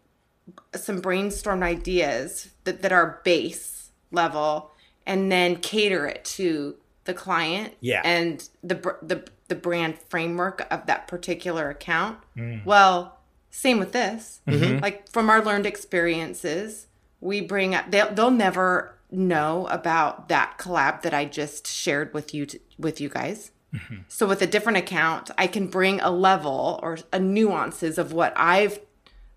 [0.75, 4.71] some brainstormed ideas that, that are base level,
[5.05, 8.01] and then cater it to the client Yeah.
[8.05, 12.17] and the the the brand framework of that particular account.
[12.37, 12.65] Mm.
[12.65, 14.41] Well, same with this.
[14.47, 14.79] Mm-hmm.
[14.79, 16.87] Like from our learned experiences,
[17.21, 22.33] we bring up they'll, they'll never know about that collab that I just shared with
[22.33, 23.51] you t with you guys.
[23.73, 23.95] Mm-hmm.
[24.07, 28.33] So with a different account, I can bring a level or a nuances of what
[28.35, 28.79] I've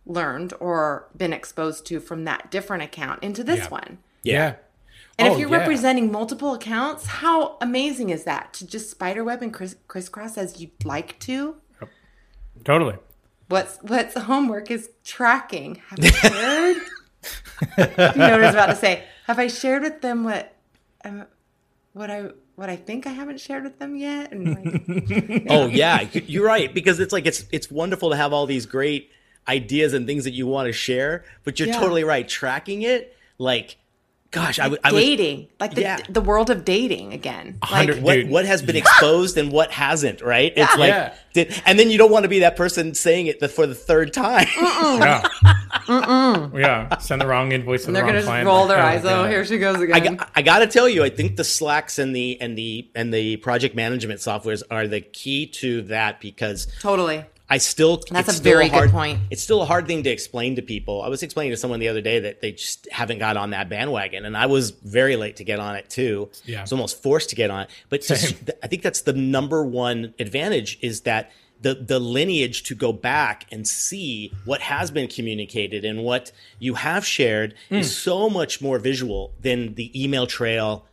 [0.07, 3.68] learned or been exposed to from that different account into this Yeah.
[3.68, 3.98] one.
[4.22, 4.55] yeah.
[5.18, 5.59] And Oh, if you're yeah.
[5.59, 10.85] representing multiple accounts, how amazing is that to just spiderweb and criss- crisscross as you'd
[10.85, 11.57] like to?
[12.64, 12.96] Totally.
[13.48, 15.81] What's what's homework is tracking.
[15.88, 16.76] Have I shared?
[17.79, 19.05] you know what I was about to say.
[19.26, 20.55] Have I shared with them what
[21.05, 21.26] um,
[21.92, 24.33] what I what I think I haven't shared with them yet?
[24.33, 28.46] And like, Oh yeah, you're right because it's like it's it's wonderful to have all
[28.46, 29.11] these great
[29.48, 31.79] ideas and things that you want to share, but you're Yeah.
[31.79, 32.26] totally right.
[32.29, 33.76] Tracking it, like,
[34.31, 34.81] gosh, I would.
[34.85, 35.99] I was, dating, like the Yeah.
[36.09, 37.59] the world of dating again.
[37.71, 40.53] Like what what has been exposed and what hasn't, right?
[40.57, 41.15] It's like, Yeah.
[41.35, 43.75] did, and then you don't want to be that person saying it the, for the
[43.75, 44.47] third time.
[45.89, 46.49] Yeah.
[46.55, 46.99] yeah.
[46.99, 49.01] Send the wrong invoice to the they're gonna just roll their Oh, eyes.
[49.05, 49.31] Oh, God.
[49.31, 50.17] here she goes again.
[50.17, 53.12] got, I got to tell you, I think the Slacks and the and the and
[53.15, 57.25] the project management softwares are the key to that because totally.
[57.49, 59.21] I still That's a still very good hard, point.
[59.31, 61.03] It's still a hard thing to explain to people.
[61.03, 63.69] I was explaining to someone the other day that they just haven't got on that
[63.69, 66.29] bandwagon, and I was very late to get on it too.
[66.45, 66.59] Yeah.
[66.59, 67.71] I was almost forced to get on it.
[67.89, 71.31] But just, I think that's the number one advantage is that
[71.61, 76.75] the the lineage to go back and see what has been communicated and what you
[76.75, 77.77] have shared Hmm.
[77.77, 80.85] is so much more visual than the email trail.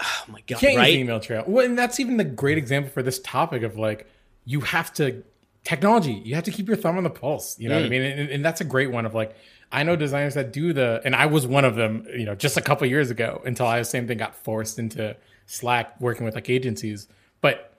[0.00, 0.58] Oh my god!
[0.58, 0.88] can't right?
[0.88, 1.44] use email trail.
[1.46, 4.08] Well, and that's even the great example for this topic of like
[4.44, 5.22] you have to
[5.66, 6.12] technology.
[6.24, 7.58] You have to keep your thumb on the pulse.
[7.58, 7.80] You know Mm.
[7.80, 8.02] what I mean?
[8.02, 9.34] And, and that's a great one of like
[9.72, 12.06] I know designers that do the, and I was one of them.
[12.16, 15.16] You know, just a couple years ago until I the same thing got forced into
[15.46, 17.08] Slack working with like agencies,
[17.40, 17.72] but.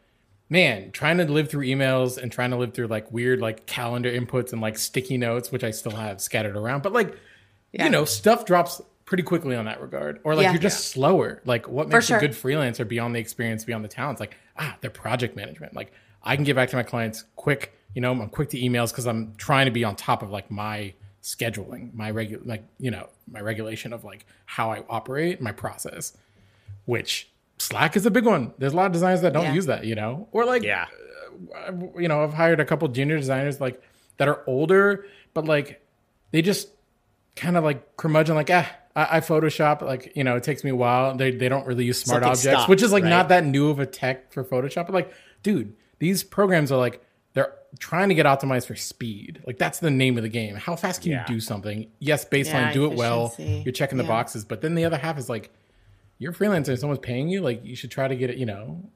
[0.50, 4.10] Man, trying to live through emails and trying to live through like weird like calendar
[4.10, 6.84] inputs and like sticky notes, which I still have scattered around.
[6.84, 7.14] But like,
[7.74, 10.22] you know, stuff drops pretty quickly on that regard.
[10.24, 10.52] Or like Yeah.
[10.54, 11.42] you're just slower.
[11.44, 12.16] Like what makes sure.
[12.16, 14.22] a good freelancer beyond the experience, beyond the talents?
[14.22, 15.76] Like, ah, their project management.
[15.76, 15.92] Like
[16.24, 17.74] I can get back to my clients quick.
[17.94, 20.52] You know, I'm quick to emails because I'm trying to be on top of like
[20.52, 25.52] my scheduling, my regular, like you know, my regulation of like how I operate, my
[25.52, 26.16] process.
[26.86, 28.54] Which Slack is a big one.
[28.60, 29.54] There's a lot of designers that don't Yeah.
[29.54, 29.86] use that.
[29.86, 30.86] You know, or like Yeah.
[31.98, 33.82] you know, I've hired a couple junior designers like
[34.18, 35.82] that are older, but like
[36.32, 36.70] they just
[37.36, 39.82] kind of like curmudgeon, like, ah, I, I Photoshop.
[39.82, 41.16] Like, you know, it takes me a while.
[41.16, 43.10] They they don't really use smart Something objects, stopped, which is like right?
[43.10, 44.86] not that new of a tech for Photoshop.
[44.88, 47.04] But like, dude, these programs are like
[47.38, 49.44] they're trying to get optimized for speed.
[49.46, 50.56] Like that's the name of the game.
[50.56, 51.26] How fast can Yeah.
[51.28, 51.88] you do something?
[52.00, 53.36] Yes, baseline, Yeah, do it well.
[53.38, 54.10] You're checking the Yeah.
[54.10, 55.52] boxes, but then the other half is like,
[56.18, 57.42] you're a freelancer and someone's paying you.
[57.42, 58.38] Like you should try to get it.
[58.38, 58.90] You know,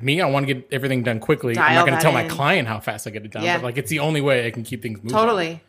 [0.00, 1.58] me, I want to get everything done quickly.
[1.58, 3.42] I'm not going to that tell my client how fast I get it done.
[3.44, 3.58] Yeah.
[3.58, 5.10] But like it's the only way I can keep things moving.
[5.10, 5.60] Totally.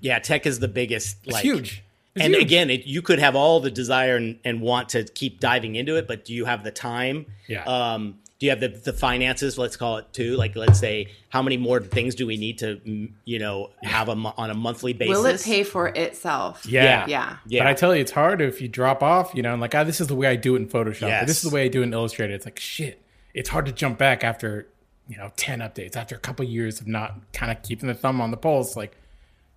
[0.00, 1.18] Yeah, tech is the biggest.
[1.24, 1.82] It's like, huge.
[2.14, 2.44] It's and huge.
[2.44, 5.96] again, it, you could have all the desire and, and want to keep diving into
[5.96, 7.26] it, but do you have the time?
[7.46, 7.64] Yeah.
[7.64, 9.56] Um, do you have the, the finances?
[9.56, 10.36] Let's call it too.
[10.36, 14.12] Like, let's say, how many more things do we need to, you know, have a
[14.12, 15.16] on a monthly basis?
[15.16, 16.66] Will it pay for itself?
[16.66, 17.06] Yeah.
[17.08, 17.36] Yeah.
[17.46, 17.60] Yeah.
[17.62, 19.84] But I tell you, it's hard if you drop off, you know, and like, ah,
[19.84, 21.08] this is the way I do it in Photoshop.
[21.08, 21.26] Yes.
[21.26, 22.34] this is the way I do it in Illustrator.
[22.34, 23.00] It's like, shit,
[23.32, 24.66] it's hard to jump back after,
[25.08, 28.20] you know, 10 updates, after a couple years of not kind of keeping the thumb
[28.20, 28.76] on the pulse.
[28.76, 28.94] Like,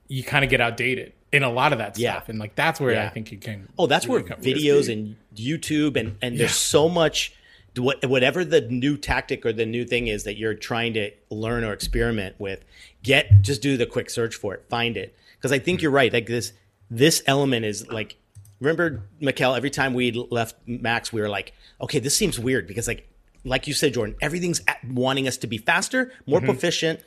[0.08, 2.14] you kind of get outdated in a lot of that Yeah.
[2.14, 2.30] stuff.
[2.30, 3.06] And like, that's where Yeah.
[3.06, 3.68] I think you can.
[3.78, 6.40] Oh, that's where really come- videos and YouTube and and Yeah.
[6.40, 7.34] there's so much.
[7.80, 11.64] What, whatever the new tactic or the new thing is that you're trying to learn
[11.64, 12.64] or experiment with,
[13.04, 15.16] get just do the quick search for it, find it.
[15.38, 15.84] Because I think mm-hmm.
[15.84, 16.12] you're right.
[16.12, 16.54] Like this,
[16.90, 18.16] this element is like.
[18.60, 22.90] Remember, Mikkel, every time we left Max, we were like, okay, this seems weird because,
[22.90, 23.08] like,
[23.46, 26.48] like you said, Jordan, everything's wanting us to be faster, more mm-hmm.
[26.48, 27.00] proficient,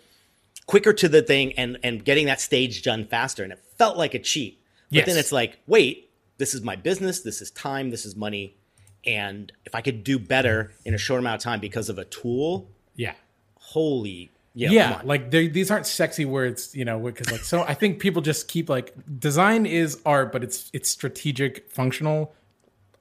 [0.64, 3.42] quicker to the thing, and and getting that stage done faster.
[3.44, 4.62] And it felt like a cheat.
[4.88, 5.06] But Yes.
[5.06, 8.56] then it's like, wait, this is my business, this is time, this is money.
[9.04, 12.04] And if I could do better in a short amount of time because of a
[12.04, 13.14] tool, Yeah.
[13.56, 18.00] holy yeah, yeah, like these aren't sexy words, you know, because like so I think
[18.00, 22.34] people just keep like design is art, but it's it's strategic, functional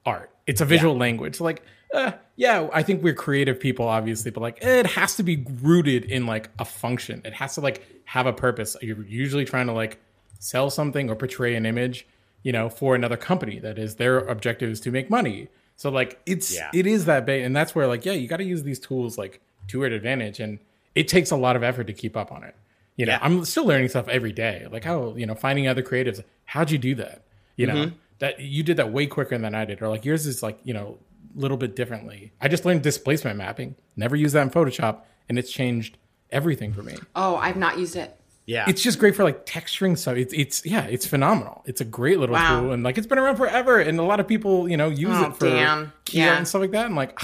[0.06, 0.30] art.
[0.46, 1.40] It's a visual language.
[1.40, 1.62] Like,
[1.92, 6.06] uh, yeah, I think we're creative people, obviously, but like it has to be rooted
[6.06, 7.20] in like a function.
[7.22, 8.74] It has to like have a purpose.
[8.80, 10.00] You're usually trying to like
[10.38, 12.06] sell something or portray an image,
[12.42, 13.58] you know, for another company.
[13.58, 15.48] That is their objective is to make money.
[15.82, 16.70] So like it's Yeah.
[16.72, 19.18] it is that big, and that's where like yeah, you got to use these tools
[19.18, 20.60] like to your advantage, and
[20.94, 22.54] it takes a lot of effort to keep up on it.
[22.94, 23.18] You know, Yeah.
[23.20, 24.68] I'm still learning stuff every day.
[24.70, 26.22] Like how you know finding other creatives.
[26.44, 27.24] How'd you do that?
[27.56, 27.94] You know Mm-hmm.
[28.20, 30.72] that you did that way quicker than I did, or like yours is like you
[30.72, 30.98] know
[31.36, 32.30] a little bit differently.
[32.40, 33.74] I just learned displacement mapping.
[33.96, 35.98] Never used that in Photoshop, and it's changed
[36.30, 36.94] everything for me.
[37.16, 38.16] Oh, I've not used it.
[38.46, 38.64] Yeah.
[38.68, 40.16] It's just great for like texturing stuff.
[40.16, 41.62] It's it's yeah, it's phenomenal.
[41.66, 42.60] It's a great little Wow.
[42.62, 45.10] tool, and like it's been around forever, and a lot of people you know use
[45.12, 45.92] Oh, it for damn.
[46.04, 46.28] key Yeah.
[46.30, 46.86] art and stuff like that.
[46.86, 47.18] I'm like,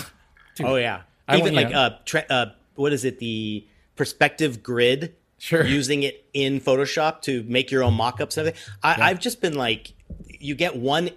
[0.54, 1.02] dude, oh yeah.
[1.26, 1.90] I Even like yeah.
[2.14, 5.64] uh, uh what is it, the perspective grid Sure.
[5.64, 8.72] using it in Photoshop to make your own mock-ups and everything.
[8.82, 9.92] I, I've just been like,
[10.40, 11.10] you get one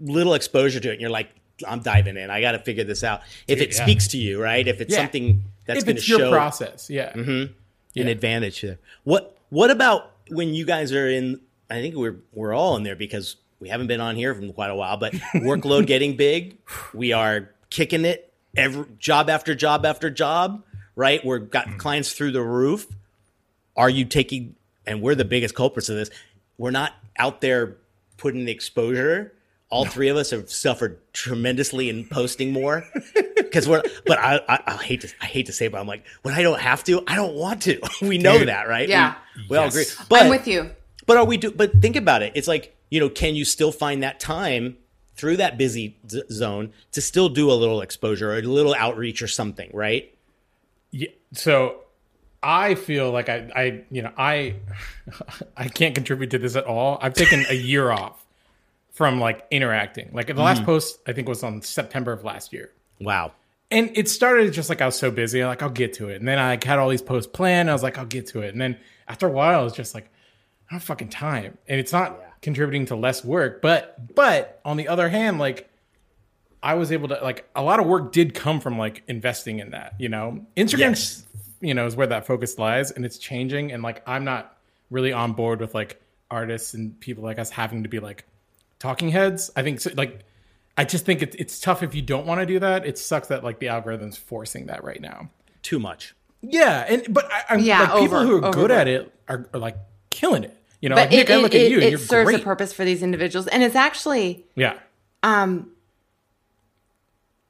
[0.00, 1.28] little exposure to it, and you're like,
[1.66, 2.30] I'm diving in.
[2.30, 3.20] I got to figure this out.
[3.46, 3.82] If it yeah.
[3.84, 4.66] speaks to you, right?
[4.66, 5.00] If it's Yeah.
[5.00, 7.12] something that's if going to it's your show process, yeah.
[7.14, 7.54] an
[7.96, 8.78] advantage there.
[9.04, 11.40] What What about when you guys are in?
[11.70, 14.70] I think we're we're all in there because we haven't been on here for quite
[14.70, 14.96] a while.
[14.96, 16.58] But workload getting big,
[16.94, 20.62] we are kicking it every job after job after job.
[20.96, 21.76] Right, we're got hmm.
[21.76, 22.86] clients through the roof.
[23.76, 24.56] Are you taking?
[24.86, 26.10] And we're the biggest culprits of this.
[26.56, 27.76] We're not out there
[28.16, 29.34] putting the exposure.
[29.70, 32.84] All three of us have suffered tremendously in posting more
[33.36, 33.82] because we're.
[34.06, 36.34] But I, I, I hate to, I hate to say, it, but I'm like, when
[36.34, 37.78] I don't have to, I don't want to.
[38.02, 38.48] we know Dude.
[38.48, 38.88] that, right?
[38.88, 39.16] Yeah.
[39.36, 39.84] we, we all agree.
[40.08, 40.70] But I'm with you.
[41.06, 41.50] but are we do?
[41.50, 42.32] But think about it.
[42.34, 44.76] It's like you know, can you still find that time
[45.14, 49.20] through that busy z- zone to still do a little exposure or a little outreach
[49.20, 50.14] or something, right?
[50.90, 51.08] Yeah.
[51.32, 51.80] So
[52.42, 54.54] I feel like I, I, you know, I,
[55.56, 56.98] I can't contribute to this at all.
[57.02, 58.24] I've taken a year off
[58.98, 60.10] from like interacting.
[60.12, 60.66] Like the last mm.
[60.66, 62.72] post I think was on September of last year.
[63.00, 63.30] Wow.
[63.70, 66.16] And it started just like I was so busy, like I'll get to it.
[66.16, 67.70] And then I had all these posts planned.
[67.70, 68.48] I was like, I'll get to it.
[68.48, 70.10] And then after a while, I was just like,
[70.68, 71.56] I don't fucking time.
[71.68, 73.62] And it's not contributing to less work.
[73.62, 75.70] But but on the other hand, like
[76.60, 79.70] I was able to like a lot of work did come from like investing in
[79.70, 80.44] that, you know.
[80.56, 81.24] Instagram Yes.
[81.60, 83.70] you know, is where that focus lies and it's changing.
[83.70, 84.58] And like I'm not
[84.90, 88.24] really on board with like artists and people like us having to be like
[88.78, 89.50] talking heads.
[89.56, 90.24] I think so, like
[90.76, 92.86] I just think it's it's tough if you don't want to do that.
[92.86, 95.30] It sucks that like the algorithm's forcing that right now.
[95.62, 96.14] Too much.
[96.40, 98.70] Yeah, and but I, I'm Yeah, like people who are good overboard.
[98.70, 99.76] at it are, are like
[100.10, 100.56] killing it.
[100.80, 102.30] You know, But like Nick, it, I look it, at you and it you're serves
[102.30, 102.40] great.
[102.40, 103.48] a purpose for these individuals.
[103.48, 104.78] And it's actually Yeah,
[105.24, 105.72] um,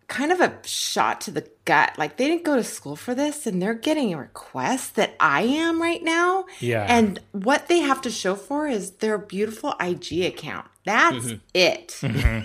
[0.07, 1.93] kind of a shot to the gut.
[1.99, 5.43] Like they didn't go to school for this and they're getting a request that I
[5.43, 6.47] am right now.
[6.61, 6.87] Yeah.
[6.89, 10.67] And what they have to show for is their beautiful IG account.
[10.89, 11.37] That's Mm-hmm.
[11.55, 12.45] it.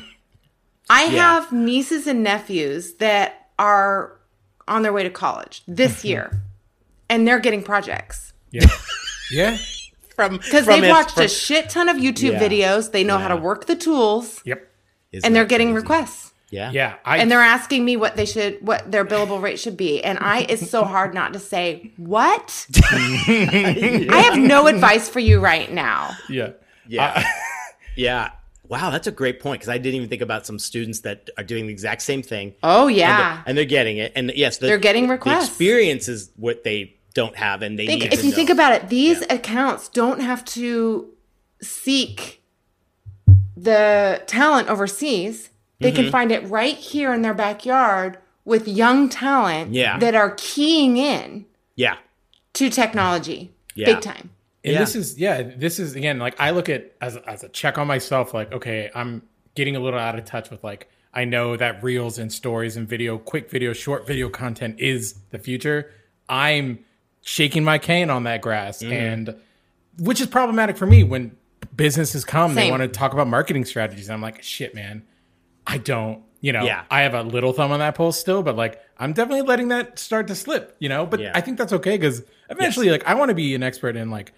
[0.90, 4.20] I have nieces and nephews that are
[4.68, 6.08] on their way to college this Mm-hmm.
[6.08, 6.42] year
[7.10, 8.34] and they're getting projects.
[8.52, 8.66] yeah,
[9.32, 9.58] yeah.
[10.16, 12.40] From Because they've watched from- a shit ton of YouTube Yeah.
[12.48, 12.92] videos.
[12.92, 14.68] They know how to work the tools Yep.
[15.12, 15.82] Isn't and they're getting crazy?
[15.84, 16.32] requests.
[16.50, 16.70] Yeah.
[16.72, 20.04] Yeah, I and they're asking me what they should what their billable rate should be
[20.04, 25.40] and i it's so hard not to say what i have no advice for you
[25.40, 26.50] right now yeah
[26.88, 27.24] Yeah.
[27.96, 28.30] Yeah.
[28.70, 31.44] Wow, that's a great point because I didn't even think about some students that are
[31.44, 32.56] doing the exact same thing.
[32.64, 34.14] oh and yeah they're, and they're getting it.
[34.16, 35.48] And yes, the, They're getting the requests.
[35.50, 38.36] experience is what they don't have, and they think, if you know.
[38.36, 39.34] think about it these Yeah.
[39.36, 41.10] accounts don't have to
[41.62, 42.42] seek
[43.56, 46.04] the talent overseas they Mm-hmm.
[46.04, 50.00] can find it right here in their backyard with young talent Yeah.
[50.00, 51.98] that are keying in yeah,
[52.54, 53.86] to technology Yeah.
[53.94, 54.30] big time
[54.66, 54.80] And Yeah.
[54.80, 57.88] this is yeah, this is again like I look at as as a check on
[57.88, 59.22] myself like okay, I'm
[59.56, 62.88] getting a little out of touch with like I know that reels and stories and
[62.88, 65.92] video, quick video, short video content is the future.
[66.30, 66.80] I'm
[67.22, 68.94] shaking my cane on that grass Mm-hmm.
[68.94, 69.36] and
[70.00, 71.36] which is problematic for me when
[71.76, 74.08] businesses come they want to talk about marketing strategies.
[74.10, 75.04] and I'm like, shit, man.
[75.68, 76.84] I don't, you know, Yeah.
[76.90, 80.00] I have a little thumb on that pulse still, but like I'm definitely letting that
[80.00, 81.06] start to slip, you know.
[81.06, 81.32] But Yeah.
[81.36, 84.34] I think that's okay because eventually, like, I want to be an expert in like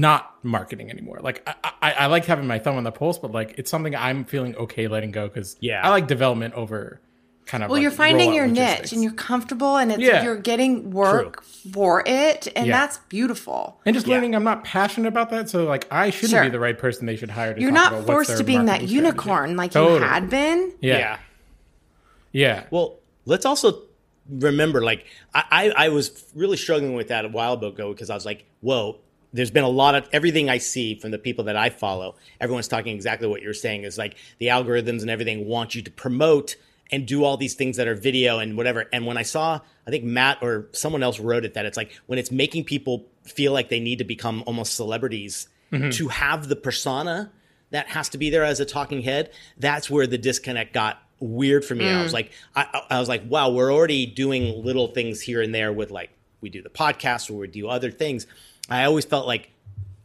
[0.00, 1.18] not marketing anymore.
[1.22, 3.94] Like, I, I, I like having my thumb on the pulse, but like it's something
[3.96, 5.80] I'm feeling okay letting go because Yeah.
[5.84, 7.00] I like development over
[7.46, 7.70] kind of.
[7.70, 8.80] Well, like, you're finding your logistics.
[8.82, 10.22] niche and you're comfortable and it's Yeah.
[10.22, 12.76] you're getting work for it and Yeah.
[12.78, 13.80] that's beautiful.
[13.86, 14.14] and just Yeah.
[14.16, 16.42] learning I'm not passionate about that, so like I shouldn't Sure.
[16.44, 17.54] be the right person they should hire.
[17.54, 19.06] To You're talk not about forced to being that marketing strategy.
[19.06, 20.72] unicorn like you had been.
[20.80, 21.16] Yeah, yeah.
[22.32, 23.82] yeah, Well, let's also
[24.30, 28.14] remember, like, I, I, I was really struggling with that a while ago because I
[28.14, 28.98] was like, whoa,
[29.32, 32.16] there's been a lot of everything I see from the people that I follow.
[32.40, 35.90] Everyone's talking exactly what you're saying is like the algorithms and everything want you to
[35.90, 36.56] promote
[36.90, 38.86] and do all these things that are video and whatever.
[38.92, 41.92] And when I saw, I think Matt or someone else wrote it that it's like
[42.06, 45.90] when it's making people feel like they need to become almost celebrities mm-hmm.
[45.90, 47.30] to have the persona
[47.70, 51.64] that has to be there as a talking head, that's where the disconnect got weird
[51.64, 51.86] for me.
[51.86, 52.14] I was mm.
[52.14, 55.72] like, I, I I was like, wow, we're already doing little things here and there
[55.72, 58.26] with like we do the podcast or we do other things.
[58.68, 59.50] I always felt like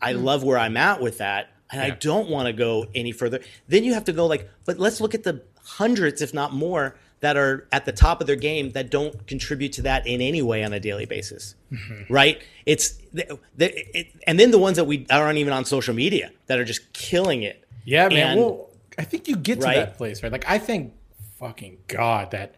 [0.01, 0.23] I mm-hmm.
[0.23, 3.39] love where I'm at with that, and I don't want to go any further.
[3.67, 6.95] Then you have to go like, but let's look at the hundreds, if not more,
[7.21, 10.41] that are at the top of their game that don't contribute to that in any
[10.41, 12.13] way on a daily basis, mm-hmm.
[12.13, 12.41] right?
[12.65, 16.31] It's the, the, it, and then the ones that we aren't even on social media
[16.47, 17.65] that are just killing it.
[17.85, 18.31] Yeah, man.
[18.33, 19.75] And- well, I think you get to Right?
[19.77, 20.31] that place, right?
[20.31, 20.93] Like, I think,
[21.39, 22.55] fucking God that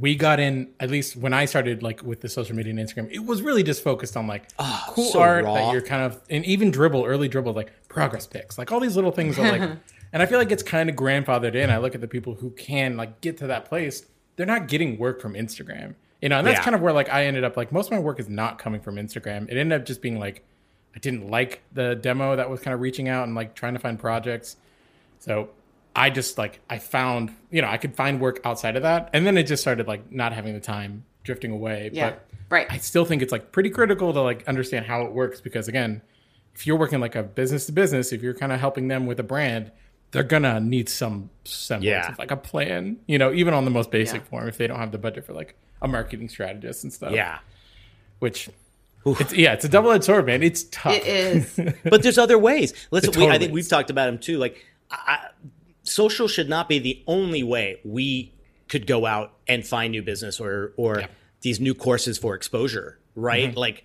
[0.00, 0.68] we got in.
[0.80, 3.62] At least when I started, like with the social media and Instagram, it was really
[3.62, 5.54] just focused on like cool Ah, so art raw.
[5.54, 8.96] that you're kind of, and even Dribbble, early Dribbble, like progress pics, like all these
[8.96, 9.70] little things are like.
[10.12, 11.70] and I feel like it's kind of grandfathered in.
[11.70, 14.06] I look at the people who can like get to that place.
[14.36, 16.64] They're not getting work from Instagram, you know, and that's Yeah.
[16.64, 17.56] kind of where like I ended up.
[17.56, 19.48] Like most of my work is not coming from Instagram.
[19.50, 20.44] It ended up just being like.
[20.96, 23.78] I didn't like the demo that was kind of reaching out and like trying to
[23.78, 24.56] find projects.
[25.20, 25.50] So
[25.98, 29.10] I just like I found, you know, I could find work outside of that.
[29.12, 31.90] And then it just started like not having the time drifting away.
[31.92, 32.66] Yeah, But right.
[32.70, 36.02] I still think it's like pretty critical to like understand how it works because again,
[36.54, 39.18] if you're working like a business to business, if you're kind of helping them with
[39.20, 39.70] a brand,
[40.10, 42.10] they're gonna need some semblance Yeah.
[42.12, 44.28] of like a plan, you know, even on the most basic Yeah.
[44.28, 47.12] form if they don't have the budget for like a marketing strategist and stuff.
[47.12, 47.38] Yeah.
[48.20, 48.48] Which
[49.06, 50.42] it's, yeah, it's a double edged sword, man.
[50.42, 50.94] It's tough.
[50.94, 51.60] It is.
[51.84, 52.72] but there's other ways.
[52.90, 53.08] Let's.
[53.08, 54.38] There We, I totally think we've talked about them too.
[54.38, 55.28] Like, I, I-
[55.88, 58.32] social should not be the only way we
[58.68, 61.04] could go out and find new business or or
[61.40, 62.98] these new courses for exposure.
[63.14, 63.50] Right?
[63.50, 63.58] Mm-hmm.
[63.58, 63.84] Like,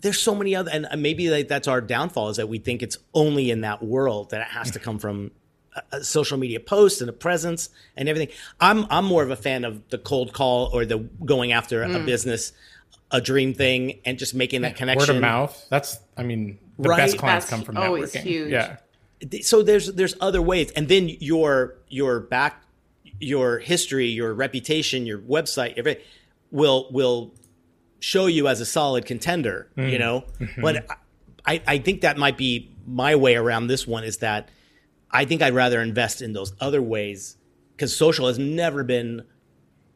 [0.00, 2.82] there's so many other, and uh, maybe like that's our downfall is that we think
[2.82, 4.84] it's only in that world that it has to mm-hmm.
[4.84, 5.30] come from
[5.74, 8.34] a, a social media post and a presence and everything.
[8.60, 11.88] I'm I'm more of a fan of the cold call or the going after a
[11.88, 12.06] mm.
[12.06, 12.52] business,
[13.10, 15.14] a dream thing, and just making that connection.
[15.14, 15.66] Word of mouth.
[15.70, 16.98] That's, I mean, the Right?
[16.98, 18.22] best clients That's come from always networking.
[18.22, 18.50] huge.
[18.50, 18.76] Yeah.
[19.42, 20.70] So there's there's other ways.
[20.72, 22.62] And then your your back
[23.18, 26.04] your history your reputation your website everything
[26.50, 27.32] will will
[27.98, 29.98] show you as a solid contender you mm-hmm.
[29.98, 30.24] know?
[30.38, 30.60] Mm-hmm.
[30.60, 30.86] But
[31.46, 34.48] I, I think that might be my way around this one is that
[35.10, 37.36] i think i'd rather invest in those other ways
[37.76, 39.24] because social has never been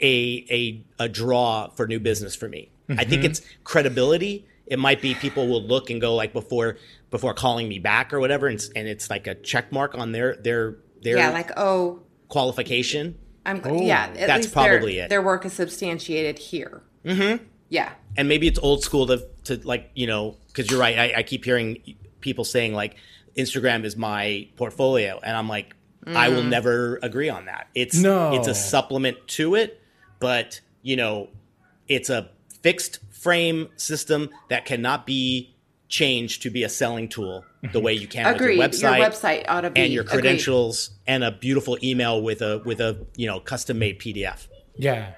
[0.00, 2.70] a a a draw for new business for me.
[2.88, 3.30] I think mm-hmm.
[3.30, 4.46] it's credibility.
[4.66, 6.76] It might be people will look and go like before
[7.11, 10.12] before calling me back or whatever, and, it's- and it's like a check mark on
[10.12, 13.16] their their their yeah, like oh, qualification.
[13.46, 14.05] I'm yeah.
[14.05, 15.09] At That's least their- probably it.
[15.09, 16.83] Their work is substantiated here.
[17.04, 17.44] Mm-hmm.
[17.71, 17.92] Yeah.
[18.17, 20.98] and maybe it's old school to to like you know because you're right.
[20.98, 21.79] I, I keep hearing
[22.21, 22.96] people saying like
[23.37, 25.75] Instagram is my portfolio, and I'm like
[26.06, 27.69] I will never agree on that.
[27.75, 28.35] It's No.
[28.35, 29.81] it's a supplement to it,
[30.19, 31.29] but you know
[31.88, 32.31] it's a
[32.63, 35.50] fixed frame system that cannot be
[35.90, 38.56] change to be a selling tool the way you can Agreed.
[38.58, 40.12] with your Your website, website ought to be- and your agreed.
[40.14, 44.46] credentials and a beautiful email with a with a you know custom made PDF.
[44.76, 45.12] Yeah.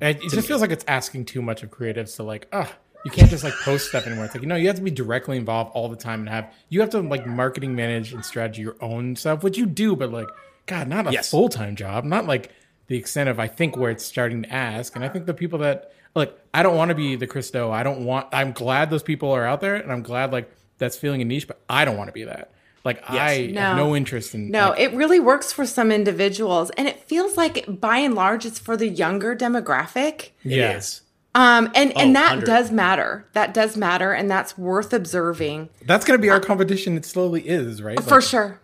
[0.00, 2.72] And it just feels like it's asking too much of creatives to like, ah,
[3.04, 4.24] you can't just like post stuff anymore.
[4.26, 6.52] It's like, you know, you have to be directly involved all the time and have,
[6.68, 10.10] you have to like marketing manage and strategy your own stuff, which you do, but
[10.12, 10.28] like,
[10.66, 11.30] God, not a Yes.
[11.30, 12.50] full time job, not like
[12.86, 14.94] the extent of, I think, where it's starting to ask.
[14.96, 17.70] And I think the people that, like, I don't want to be the Chris Do.
[17.70, 20.96] I don't want, I'm glad those people are out there and I'm glad like that's
[20.96, 22.50] feeling a niche, but I don't want to be that.
[22.82, 23.60] Like, I No.
[23.60, 27.36] have no interest in, No, like, it really works for some individuals, and it feels
[27.36, 30.30] like by and large it's for the younger demographic.
[30.42, 31.02] Yes.
[31.34, 32.46] Um, and Oh, and that 100.
[32.46, 33.26] does matter.
[33.34, 36.96] That does matter, and that's worth observing That's going to be our competition.
[36.96, 38.02] It slowly is, right?
[38.02, 38.60] for Like, sure.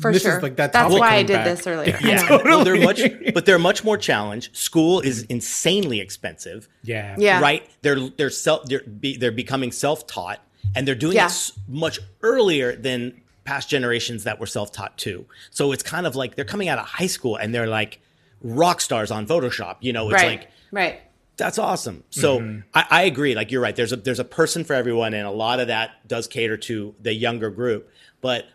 [0.00, 0.40] For this is sure.
[0.40, 1.44] like that that's why I did back.
[1.46, 1.98] this earlier.
[2.02, 2.20] Yeah.
[2.28, 2.42] I know.
[2.44, 3.00] Well, they're much,
[3.34, 4.56] but they're much more challenged.
[4.56, 6.68] School is insanely expensive.
[6.82, 7.16] Yeah.
[7.18, 7.40] Yeah.
[7.40, 7.68] right?
[7.82, 10.40] They're they're self they're be, they're becoming self taught,
[10.74, 11.26] and they're doing Yeah.
[11.26, 15.26] it much earlier than past generations that were self taught too.
[15.50, 18.00] So it's kind of like they're coming out of high school and they're like
[18.42, 19.76] rock stars on Photoshop.
[19.80, 20.40] You know, it's Right.
[20.40, 21.00] like right.
[21.36, 22.04] that's awesome.
[22.10, 22.60] So Mm-hmm.
[22.74, 23.34] I, I agree.
[23.34, 23.74] Like you're right.
[23.74, 26.94] There's a there's a person for everyone, and a lot of that does cater to
[27.00, 27.90] the younger group.
[28.20, 28.46] But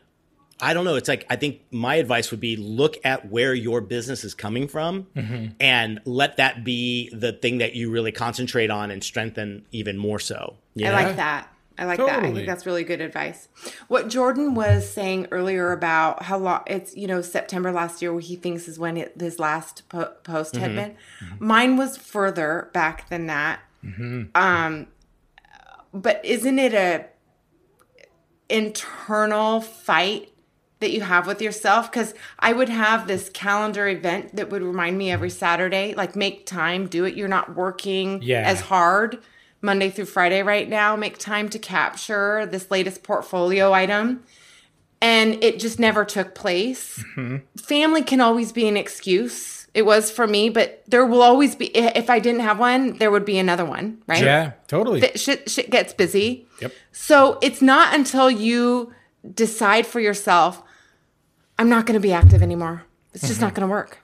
[0.60, 0.95] I don't know.
[0.95, 4.68] It's like I think my advice would be look at where your business is coming
[4.68, 5.47] from, Mm-hmm.
[5.60, 10.20] and let that be the thing that you really concentrate on and strengthen even more
[10.20, 10.56] so.
[10.76, 11.49] You I like that.
[11.76, 12.24] I like that.
[12.24, 13.47] I think that's really good advice.
[13.88, 18.36] What Jordan was saying earlier about how long it's, you know, September last year, he
[18.36, 20.64] thinks is when it, his last po- post Mm-hmm.
[20.64, 20.95] had been.
[21.39, 23.60] Mine was further back than that.
[23.84, 24.26] Mm-hmm.
[24.36, 24.86] Um,
[25.93, 27.06] but isn't it a
[28.49, 30.30] internal fight
[30.84, 31.91] that you have with yourself?
[31.91, 36.45] Because I would have this calendar event that would remind me every Saturday, like make
[36.45, 37.15] time, do it.
[37.15, 38.41] You're not working Yeah.
[38.45, 39.17] as hard
[39.61, 40.95] Monday through Friday right now.
[40.95, 44.23] Make time to capture this latest portfolio item.
[45.01, 47.03] And it just never took place.
[47.17, 47.38] Mm-hmm.
[47.57, 49.67] Family can always be an excuse.
[49.73, 53.09] It was for me, but there will always be, if I didn't have one, there
[53.09, 54.23] would be another one, right?
[54.23, 55.01] Yeah, totally.
[55.01, 56.45] Th- shit, shit gets busy.
[56.61, 56.71] Yep.
[56.91, 58.93] So it's not until you
[59.34, 60.61] decide for yourself,
[61.60, 62.84] I'm not going to be active anymore.
[63.14, 63.41] It's just Mm-hmm.
[63.45, 63.99] not going to work.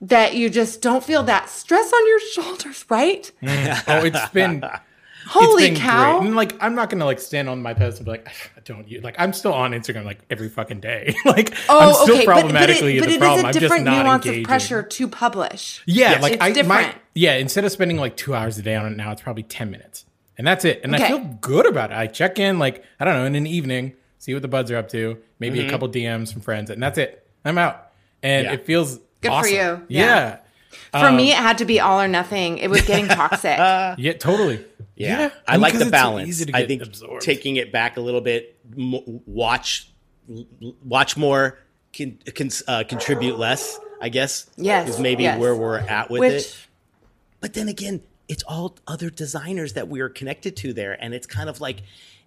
[0.00, 3.30] That you just don't feel that stress on your shoulders, right?
[3.42, 4.64] oh, it's been
[5.26, 6.18] Holy it's been cow.
[6.18, 6.26] Great.
[6.28, 8.88] And like, I'm not gonna like stand on my pedestal and be like, I don't
[8.88, 9.16] you like.
[9.18, 11.14] I'm still on Instagram like every fucking day.
[11.26, 13.44] like, Oh, I'm still okay, but, but problematically it, but the it is problem.
[13.44, 14.44] a I'm just different not nuance engaging.
[14.44, 15.82] of pressure to publish.
[15.86, 16.22] Yeah, Yes.
[16.22, 16.68] like It's I different.
[16.68, 17.34] my yeah.
[17.34, 20.06] Instead of spending like two hours a day on it now, it's probably ten minutes,
[20.38, 20.80] and that's it.
[20.82, 21.98] And I feel good about it.
[21.98, 24.76] I check in like I don't know in an evening, see what the buds are
[24.76, 25.66] up to, maybe Mm-hmm.
[25.68, 27.26] a couple DMs from friends, and that's it.
[27.44, 27.90] I'm out,
[28.22, 28.52] and Yeah.
[28.52, 29.56] it feels Good for you.
[29.56, 29.82] Yeah.
[29.88, 30.36] Yeah.
[30.94, 32.58] yeah, For me, it had to be all or nothing.
[32.58, 33.56] It was getting toxic.
[33.98, 34.64] Yeah, totally.
[34.94, 36.44] Yeah, I mean, like 'cause the balance.
[36.54, 37.22] I think absorbed.
[37.22, 39.90] taking it back a little bit, m- watch,
[40.30, 40.46] l-
[40.84, 41.58] watch more,
[41.96, 43.80] con- con- uh, contribute less.
[44.02, 44.48] I guess.
[44.58, 45.38] Yes, is maybe yes.
[45.40, 46.56] where we're at with Which it.
[47.40, 51.26] But then again, it's all other designers that we are connected to there, and it's
[51.26, 51.78] kind of like.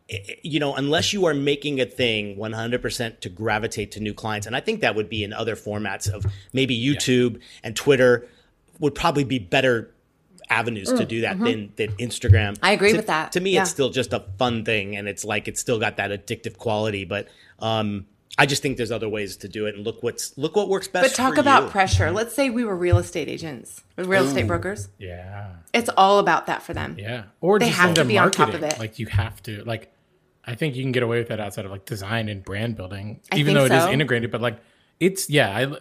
[0.09, 4.13] Eh, eh, You know, unless you are making a thing 100% to gravitate to new
[4.13, 8.27] clients, and I think that would be in other formats of maybe YouTube and Twitter
[8.79, 9.89] would probably be better
[10.49, 12.51] avenues to do that than, than Instagram.
[12.51, 12.65] Mm, mm-hmm.
[12.65, 13.31] I agree To- with that.
[13.31, 13.61] To me, Yeah.
[13.61, 17.05] it's still just a fun thing, and it's like it's still got that addictive quality.
[17.05, 17.27] But
[17.59, 18.05] um,
[18.37, 20.87] I just think there's other ways to do it, and look what's look what works
[20.87, 21.11] best.
[21.11, 21.69] but talk for about you.
[21.69, 22.11] pressure.
[22.11, 24.89] Let's say we were real estate agents, or real estate brokers.
[24.97, 25.51] Yeah.
[25.73, 26.95] It's all about that for them.
[26.97, 27.25] Yeah.
[27.41, 28.79] Or They just have to be on top of it.
[28.79, 29.93] Like you have to like
[30.45, 33.21] I think you can get away with that outside of like design and brand building,
[33.31, 33.91] I even think though it is so.
[33.91, 34.31] integrated.
[34.31, 34.59] But like
[34.99, 35.77] it's yeah, I,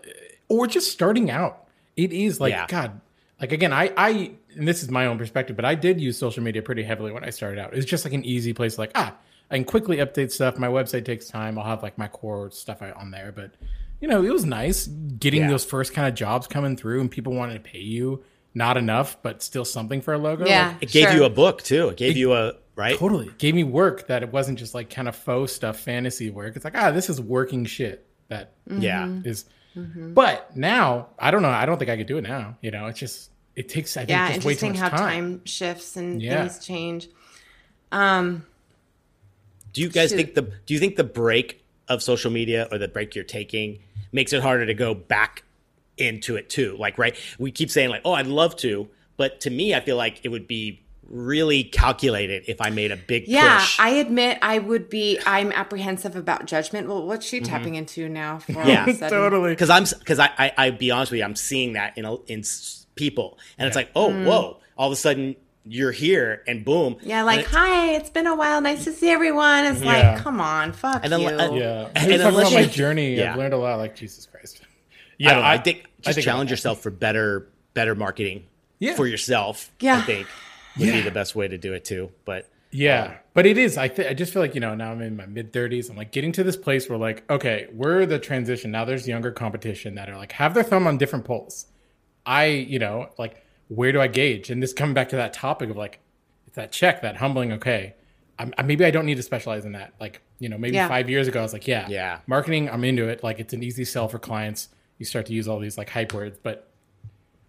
[0.49, 1.67] or just starting out.
[1.97, 2.67] It is like Yeah.
[2.69, 3.01] God.
[3.41, 6.43] Like again, I I and this is my own perspective, but I did use social
[6.43, 7.75] media pretty heavily when I started out.
[7.75, 9.17] It's just like an easy place, like ah,
[9.51, 10.59] I can quickly update stuff.
[10.59, 11.59] My website takes time.
[11.59, 13.53] I'll have like my core stuff on there, but
[14.01, 15.49] you know, it was nice getting Yeah.
[15.51, 18.25] those first kind of jobs coming through, and people wanted to pay you
[18.55, 20.45] not enough, but still something for a logo.
[20.47, 20.69] Yeah.
[20.69, 21.17] Like, It gave sure.
[21.19, 21.89] you a book too.
[21.89, 22.99] It gave you a right.
[22.99, 23.31] Totally.
[23.39, 26.57] Gave me work that it wasn't just like kind of faux stuff, fantasy work.
[26.57, 29.09] It's like, ah, this is working shit that Yeah.
[29.25, 29.45] is.
[29.77, 30.13] Mm-hmm.
[30.15, 31.49] But now, I don't know.
[31.49, 32.59] I don't think I could do it now.
[32.61, 34.99] You know, it's just, it takes, I think, Yeah, just way too interesting much how
[34.99, 35.09] time.
[35.39, 36.47] time shifts and Yeah.
[36.47, 37.09] things change.
[39.73, 40.17] Do you guys Shoot.
[40.17, 43.81] think the do you think the break of social media or the break you're taking
[44.13, 45.43] makes it harder to go back
[45.97, 46.77] into it too?
[46.79, 47.17] Like, right?
[47.39, 50.29] We keep saying like, "Oh, I'd love to," but to me, I feel like it
[50.29, 53.79] would be really calculated if I made a big Yeah, push.
[53.81, 55.19] I admit I would be.
[55.27, 56.89] I'm apprehensive about judgment.
[56.89, 58.39] Well, what's she tapping into now?
[58.39, 58.83] For all Yeah.
[58.85, 59.19] of a sudden?
[59.19, 59.51] Totally.
[59.51, 62.15] because I'm because I, I I be honest with you, I'm seeing that in a,
[62.27, 62.43] in
[62.95, 64.25] people, and it's like, oh, Mm.
[64.25, 64.61] whoa!
[64.77, 66.97] All of a sudden, you're here and boom.
[67.03, 68.61] Yeah, like, And it- hi, it's been a while.
[68.61, 69.65] Nice to see everyone.
[69.67, 70.13] It's Yeah.
[70.15, 71.29] like, come on, fuck And you.
[71.29, 71.89] uh, Yeah.
[71.95, 73.33] And And unless about my journey, Yeah.
[73.33, 73.77] I've learned a lot.
[73.79, 74.61] Like Jesus Christ.
[74.63, 74.67] I
[75.19, 75.49] Yeah, don't know.
[75.49, 78.45] I, think just think challenge yourself for better better marketing
[78.81, 78.95] Yeah.
[78.95, 79.71] for yourself.
[79.81, 79.99] Yeah.
[79.99, 80.27] I think
[80.79, 82.11] would be the best way to do it too.
[82.25, 83.79] But Yeah, but it is.
[83.79, 85.91] I th- I just feel like you know now I'm in my mid 30s.
[85.91, 88.85] I'm like getting to this place where like okay, we're the transition now.
[88.85, 91.67] There's younger competition that are like have their thumb on different poles.
[92.27, 93.42] I you know like
[93.75, 94.51] where do I gauge?
[94.51, 96.01] And this coming back to that topic of like
[96.47, 97.53] it's that check, that humbling.
[97.53, 97.95] Okay,
[98.39, 99.93] I'm, maybe I don't need to specialize in that.
[100.01, 100.89] Like you know maybe Yeah.
[100.89, 102.19] five years ago I was like yeah Yeah.
[102.27, 103.23] marketing I'm into it.
[103.23, 104.69] Like it's an easy sell for clients.
[104.99, 106.69] You start to use all these like hype words, but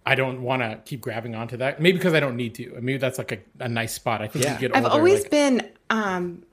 [0.05, 1.79] I don't want to keep grabbing onto that.
[1.81, 2.77] Maybe because I don't need to.
[2.81, 4.21] Maybe that's like a, a nice spot.
[4.21, 4.53] I think Yeah.
[4.55, 6.43] you get I've always like- been um,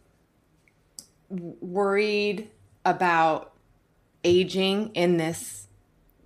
[1.29, 2.51] worried
[2.85, 3.53] about
[4.25, 5.67] aging in this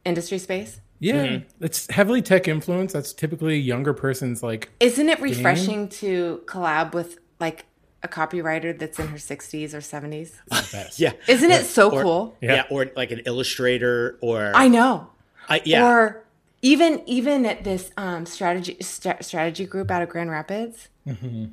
[0.04, 0.80] industry space.
[1.04, 1.64] Yeah, Mm-hmm.
[1.64, 2.92] it's heavily tech influence.
[2.92, 4.70] That's typically a younger person's like.
[4.80, 7.66] Isn't it refreshing to collab with like
[8.02, 10.32] a copywriter that's in her 60s or 70s?
[10.98, 12.36] Yeah, Isn't it so Or- cool?
[12.40, 12.54] yeah.
[12.54, 12.64] Yeah.
[12.70, 15.08] or like an illustrator or I know.
[15.48, 15.86] I, yeah.
[15.86, 16.24] Or
[16.62, 21.46] even even at this um, strategy st- strategy group out of Grand Rapids, Mm-hmm.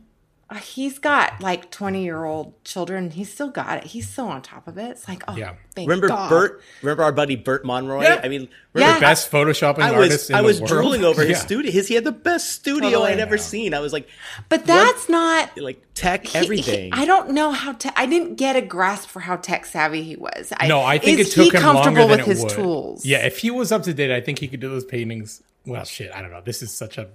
[0.51, 3.09] Uh, he's got like 20 year old children.
[3.09, 3.85] He's still got it.
[3.85, 4.91] He's still on top of it.
[4.91, 5.53] It's like, oh, Yeah.
[5.73, 6.29] thank remember God.
[6.29, 6.61] Bert?
[6.81, 8.03] Remember our buddy Bert Monroy?
[8.03, 8.19] Yeah.
[8.21, 8.47] I mean, Yeah.
[8.73, 10.69] remember Best photoshopping I artist was in I the was world.
[10.69, 11.45] drooling over his Yeah.
[11.45, 11.71] studio.
[11.71, 13.13] His he had the best studio Totally.
[13.13, 13.73] I'd ever seen.
[13.73, 14.09] I was like,
[14.49, 16.91] But that's not like tech he- everything.
[16.93, 20.03] he- I don't know how te- I didn't get a grasp for how tech savvy
[20.03, 20.51] he was.
[20.57, 22.39] I, No, I think is it took he him comfortable longer than with it his
[22.41, 22.49] would.
[22.49, 23.05] tools.
[23.05, 25.41] Yeah, if he was up to date, I think he could do those paintings.
[25.65, 26.41] Well, shit, I don't know.
[26.43, 27.07] This is such a.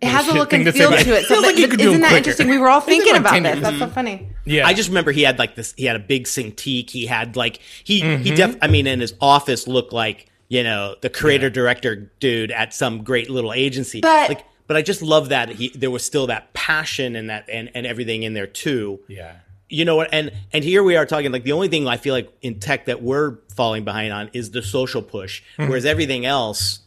[0.00, 1.18] it has a look and feel but to it.
[1.24, 1.26] it.
[1.26, 2.16] So, like you could isn't them that quicker.
[2.18, 2.48] interesting?
[2.48, 3.42] We were all thinking about this.
[3.44, 3.60] years.
[3.60, 4.28] That's so funny.
[4.44, 5.74] Yeah, I just remember he had like this.
[5.76, 6.88] He had a big Cintiq.
[6.90, 8.22] He had like he Mm-hmm.
[8.22, 8.56] he def.
[8.62, 13.04] I mean, in his office looked like you know the creator director dude at some
[13.04, 14.00] great little agency.
[14.00, 17.48] But- like, but I just love that he there was still that passion and that
[17.50, 19.00] and and everything in there too.
[19.08, 19.34] Yeah.
[19.68, 20.10] You know what?
[20.12, 22.86] And and here we are talking like the only thing I feel like in tech
[22.86, 25.68] that we're falling behind on is the social push, Mm-hmm.
[25.68, 26.80] whereas everything else.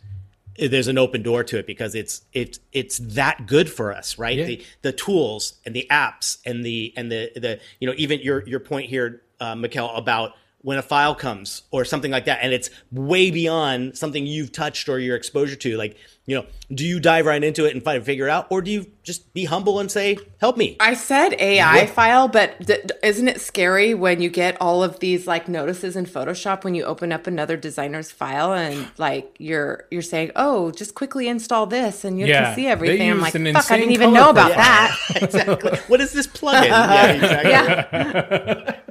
[0.57, 4.17] Eh, There's an open door to it because it's it's it's that good for us,
[4.17, 4.37] right?
[4.37, 4.45] Yeah.
[4.45, 8.47] The the tools and the apps and the and the the you know even your
[8.47, 10.33] your point here, uh, Mikkel, about
[10.65, 14.89] when a file comes or something like that, and it's way beyond something you've touched
[14.89, 15.77] or your exposure to.
[15.77, 15.95] Like
[16.27, 18.71] you know, do you dive right into it and find figure it out, or do
[18.71, 20.75] you just be humble and say, "Help me"?
[20.79, 24.99] I said AI file, but d- d- isn't it scary when you get all of
[25.01, 29.85] these like notices in Photoshop when you open up another designer's file and like you're
[29.91, 33.21] you're saying, "Oh, just quickly install this and you Yeah, can see they everything." I'm
[33.21, 34.63] like, "Fuck, I didn't even know about profile.
[34.63, 35.77] that." exactly.
[35.87, 36.69] what is this plugin?
[36.69, 38.81] yeah, exactly.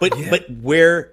[0.00, 1.12] But but where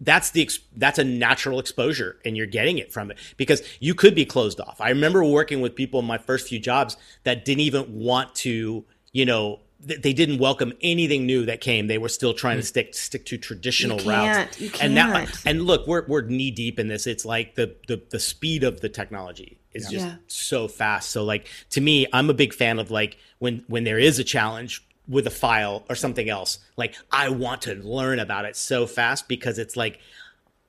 [0.00, 4.14] that's the that's a natural exposure and you're getting it from it because you could
[4.14, 4.80] be closed off.
[4.80, 8.84] I remember working with people in my first few jobs that didn't even want to,
[9.12, 11.88] you know, they didn't welcome anything new that came.
[11.88, 14.60] They were still trying to stick stick to traditional routes.
[14.80, 15.42] And now can't.
[15.46, 17.06] and look, we're we're knee deep in this.
[17.06, 20.16] It's like the the the speed of the technology is just Yeah.
[20.26, 21.10] so fast.
[21.10, 24.24] So like to me, I'm a big fan of like when when there is a
[24.24, 28.86] challenge with a file or something else, like I want to learn about it so
[28.86, 29.98] fast because it's like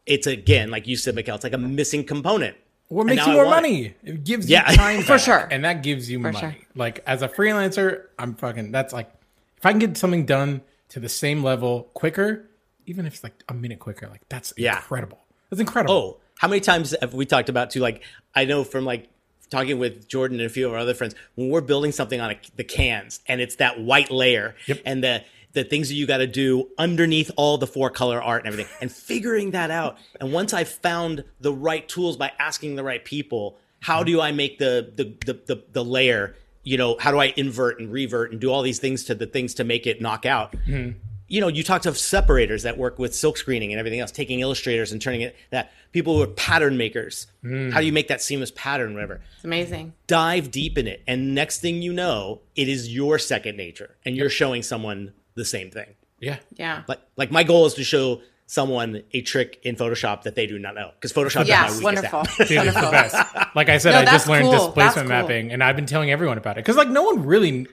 [0.05, 2.57] it's again, like you said, Mikkel, it's like a missing component.
[2.89, 3.69] What makes you more want it.
[3.71, 3.95] money?
[4.03, 4.69] It gives Yeah.
[4.69, 5.47] you time For sure.
[5.49, 6.37] and that gives you money.
[6.39, 6.55] sure.
[6.75, 8.71] Like as a freelancer, I'm fucking.
[8.71, 9.09] That's like
[9.57, 12.49] if I can get something done to the same level quicker,
[12.85, 14.75] even if it's like a minute quicker, like that's Yeah.
[14.75, 15.19] incredible.
[15.49, 15.93] That's incredible.
[15.93, 17.79] Oh, how many times have we talked about too?
[17.79, 18.03] Like
[18.35, 19.07] I know from like
[19.53, 22.31] talking with Jordan and a few of our other friends when we're building something on
[22.31, 24.81] a, the cans and it's that white layer Yep.
[24.85, 25.23] and the
[25.53, 28.73] the things that you got to do underneath all the four color art and everything
[28.81, 29.97] and figuring that out.
[30.19, 34.31] And once I found the right tools by asking the right people, how do I
[34.31, 36.35] make the the the the, the layer?
[36.63, 39.27] You know, how do I invert and revert and do all these things to the
[39.27, 40.53] things to make it knock out?
[40.53, 40.97] Mm-hmm.
[41.27, 44.39] You know, you talk to separators that work with silk screening and everything else, taking
[44.41, 47.27] illustrators and turning it that people who are pattern makers.
[47.41, 47.69] Hmm.
[47.71, 49.21] How do you make that seamless pattern, whatever?
[49.35, 49.93] It's amazing.
[50.07, 54.15] Dive deep in it, and next thing you know, it is your second nature, and
[54.15, 55.95] you're showing someone the same thing.
[56.19, 56.37] yeah.
[56.51, 56.83] Yeah.
[56.87, 60.59] Like, like my goal is to show someone a trick in Photoshop that they do
[60.59, 62.43] not know, because Photoshop Yeah, is my weakest wonderful.
[62.43, 62.47] app.
[62.49, 63.55] Dude, it's the best.
[63.55, 64.51] Like I said, No, I just learned cool.
[64.67, 65.17] displacement cool.
[65.17, 67.65] mapping, and I've been telling everyone about it because like no one really,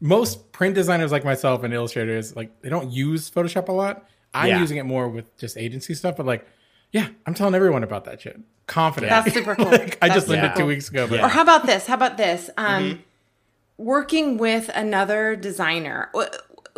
[0.00, 4.08] most print designers like myself and illustrators like they don't use Photoshop a lot.
[4.34, 4.60] I'm Yeah.
[4.60, 6.46] using it more with just agency stuff, but like,
[6.92, 8.38] yeah, I'm telling everyone about that shit.
[8.66, 9.10] Confident.
[9.10, 9.66] That's super cool.
[9.66, 11.86] Like, I just learned super it two weeks ago, but Or how about this?
[11.86, 12.50] How about this?
[12.56, 13.00] Um, Mm-hmm.
[13.78, 16.10] Working with another designer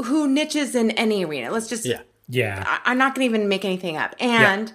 [0.05, 1.53] who niches in any arena.
[1.53, 2.01] Let's just Yeah.
[2.29, 4.17] yeah, I- I'm not going to even make anything up.
[4.19, 4.73] And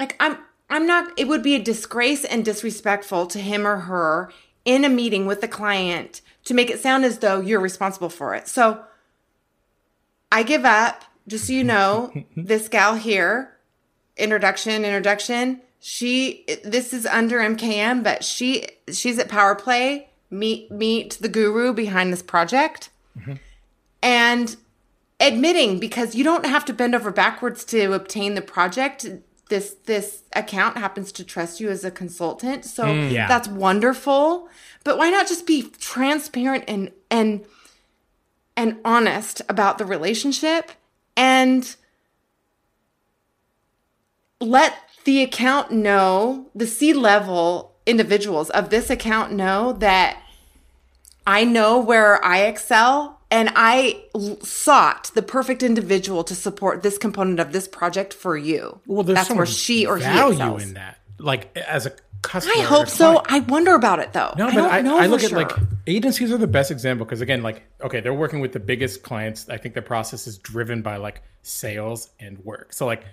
[0.00, 0.38] like I'm
[0.70, 4.30] I'm not it would be a disgrace and disrespectful to him or her
[4.64, 8.34] in a meeting with the client to make it sound as though you're responsible for
[8.34, 8.48] it.
[8.48, 8.84] So
[10.30, 13.56] I give up, just so you know, this gal here,
[14.16, 15.60] introduction, introduction.
[15.80, 20.08] She this is under MKM, but she she's at Power Play.
[20.30, 22.90] Meet meet the guru behind this project.
[23.18, 23.34] Mm-hmm.
[24.02, 24.56] And
[25.20, 29.06] admitting because you don't have to bend over backwards to obtain the project
[29.52, 32.64] this this account happens to trust you as a consultant.
[32.64, 33.12] So mm.
[33.12, 33.28] Yeah.
[33.28, 34.48] that's wonderful.
[34.82, 37.44] But why not just be transparent and and
[38.56, 40.70] and honest about the relationship
[41.18, 41.76] and
[44.40, 44.74] let
[45.04, 50.22] the account know the C level individuals of this account know that
[51.26, 56.98] I know where I excel and I l- sought the perfect individual to support this
[56.98, 58.80] component of this project for you.
[58.86, 60.62] Well, there's That's so where she or he value excels.
[60.62, 60.98] in that.
[61.18, 63.22] Like as a customer, I hope so.
[63.26, 64.34] I wonder about it though.
[64.36, 65.30] No, I but I, I look sure.
[65.30, 68.60] at like agencies are the best example because again, like okay, they're working with the
[68.60, 69.48] biggest clients.
[69.48, 72.72] I think the process is driven by like sales and work.
[72.74, 73.04] So like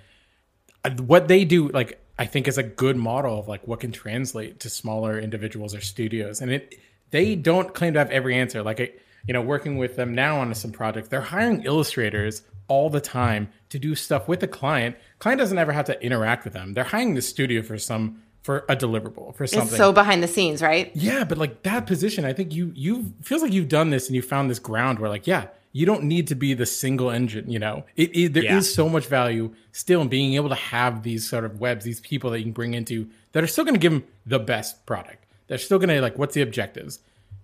[0.84, 3.94] uh, what they do, like I think is a good model of like what can
[3.94, 6.76] translate to smaller individuals or studios, and it
[7.12, 8.64] they don't claim to have every answer.
[8.64, 8.92] Like I,
[9.30, 13.48] you know, working with them now on some projects, they're hiring illustrators all the time
[13.70, 14.96] to do stuff with the client.
[15.20, 16.74] Client doesn't ever have to interact with them.
[16.74, 19.68] They're hiring the studio for some for a deliverable for something.
[19.68, 20.90] it's so behind the scenes, right?
[20.96, 24.16] Yeah, but like that position, I think you you feels like you've done this and
[24.16, 27.52] you found this ground where like yeah, you don't need to be the single engine.
[27.52, 28.76] You know, it, it there is Yeah.
[28.78, 32.32] so much value still in being able to have these sort of webs, these people
[32.32, 35.28] that you can bring into that are still going to give them the best product.
[35.46, 36.98] They're still going to like what's the objectives?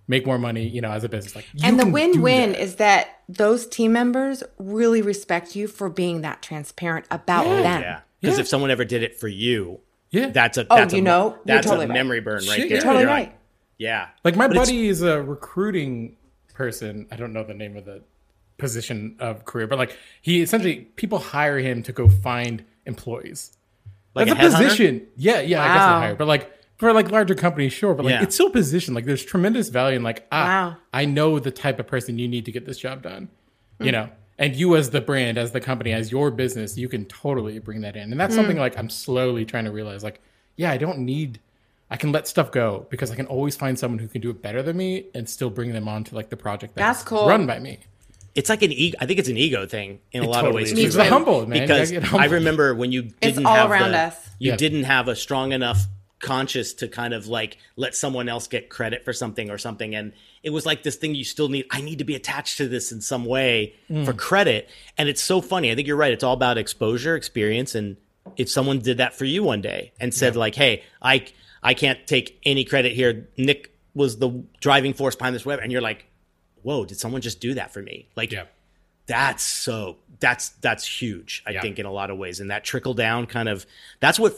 [0.08, 1.34] Make more money, you know, as a business.
[1.34, 2.60] Like and the win-win that.
[2.62, 7.82] is that those team members really respect you for being that transparent about them.
[7.82, 8.00] Yeah.
[8.20, 8.42] Because Yeah.
[8.42, 9.80] if someone ever did it for you,
[10.10, 10.28] Yeah.
[10.30, 11.94] that's a Oh, you a, know, that's totally a right.
[11.94, 12.66] memory burn right Shit, there.
[12.68, 13.32] you're totally You're right.
[13.78, 14.06] Yeah.
[14.22, 16.16] Like my But buddy is a recruiting
[16.54, 17.06] person.
[17.10, 18.02] I don't know the name of the
[18.58, 23.52] position of career, but like he essentially people hire him to go find employees.
[24.14, 25.06] Like That's a a, position.
[25.16, 26.00] Yeah, yeah, I guess Wow.
[26.00, 26.14] they hire.
[26.14, 27.94] But like for like larger companies, sure.
[27.94, 28.22] But like Yeah.
[28.22, 28.94] it's still position.
[28.94, 30.76] Like there's tremendous value in like ah, Wow.
[30.92, 33.28] I know the type of person you need to get this job done.
[33.80, 34.08] You know.
[34.38, 37.80] And you as the brand, as the company, as your business, you can totally bring
[37.80, 38.10] that in.
[38.12, 40.20] And that's something like I'm slowly trying to realize like,
[40.56, 41.40] yeah, I don't need
[41.88, 44.42] I can let stuff go because I can always find someone who can do it
[44.42, 47.28] better than me and still bring them on to like the project That's cool.
[47.28, 47.78] run by me.
[48.34, 48.98] It's like an ego.
[49.00, 50.72] I think it's an ego thing in a It lot totally of ways.
[50.72, 50.78] is.
[50.80, 51.08] too, It's right?
[51.08, 51.60] humble, man.
[51.62, 54.28] Because gotta I remember when you didn't all have around the, us.
[54.38, 54.56] you Yeah.
[54.56, 55.86] didn't have a strong enough
[56.18, 59.94] conscious to kind of like let someone else get credit for something or something.
[59.94, 60.12] And
[60.42, 62.90] it was like this thing you still need i need to be attached to this
[62.92, 64.16] in some way for Mm.
[64.16, 64.68] credit.
[64.96, 65.70] And it's so funny.
[65.70, 66.12] I think you're right.
[66.12, 67.74] It's all about exposure experience.
[67.74, 67.96] And
[68.36, 71.24] if someone did that for you one day and said like hey i
[71.62, 73.28] i can't take any credit here.
[73.36, 75.60] Nick was the driving force behind this web.
[75.62, 76.06] And you're like
[76.62, 78.08] whoa did someone just do that for me?
[78.16, 78.44] Like Yeah.
[79.06, 81.60] that's so that's that's huge i Yeah.
[81.60, 82.40] think in a lot of ways.
[82.40, 83.66] And that trickle down kind of
[84.00, 84.34] that's what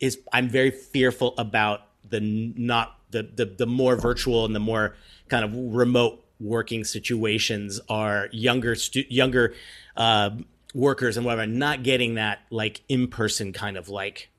[0.00, 4.94] is i'm very fearful about the not the the, the more virtual and the more
[5.28, 9.54] kind of remote working situations are younger stu- younger
[9.96, 10.30] uh,
[10.74, 14.30] workers and whatever not getting that like in-person kind of like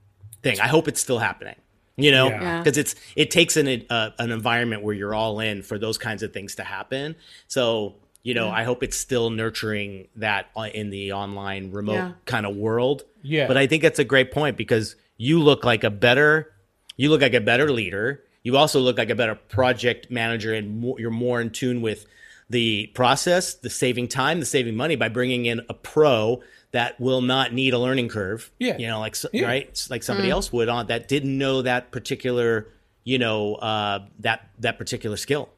[0.43, 1.55] thing i hope it's still happening
[1.97, 2.41] you know Yeah.
[2.41, 2.57] Yeah.
[2.63, 6.23] because it's it takes an uh, an environment where you're all in for those kinds
[6.23, 7.15] of things to happen
[7.47, 12.11] so you know i hope it's still nurturing that uh, in the online remote Yeah.
[12.25, 13.47] kind of world Yeah.
[13.47, 16.51] but i think that's a great point because you look like a better
[16.97, 20.79] you look like a better leader you also look like a better project manager and
[20.79, 22.05] more, you're more in tune with
[22.49, 26.41] the process the saving time the saving money by bringing in a pro
[26.71, 28.77] that will not need a learning curve Yeah.
[28.77, 29.45] you know like Yeah.
[29.45, 32.67] right like somebody else would on that didn't know that particular
[33.03, 35.49] you know uh that that particular skill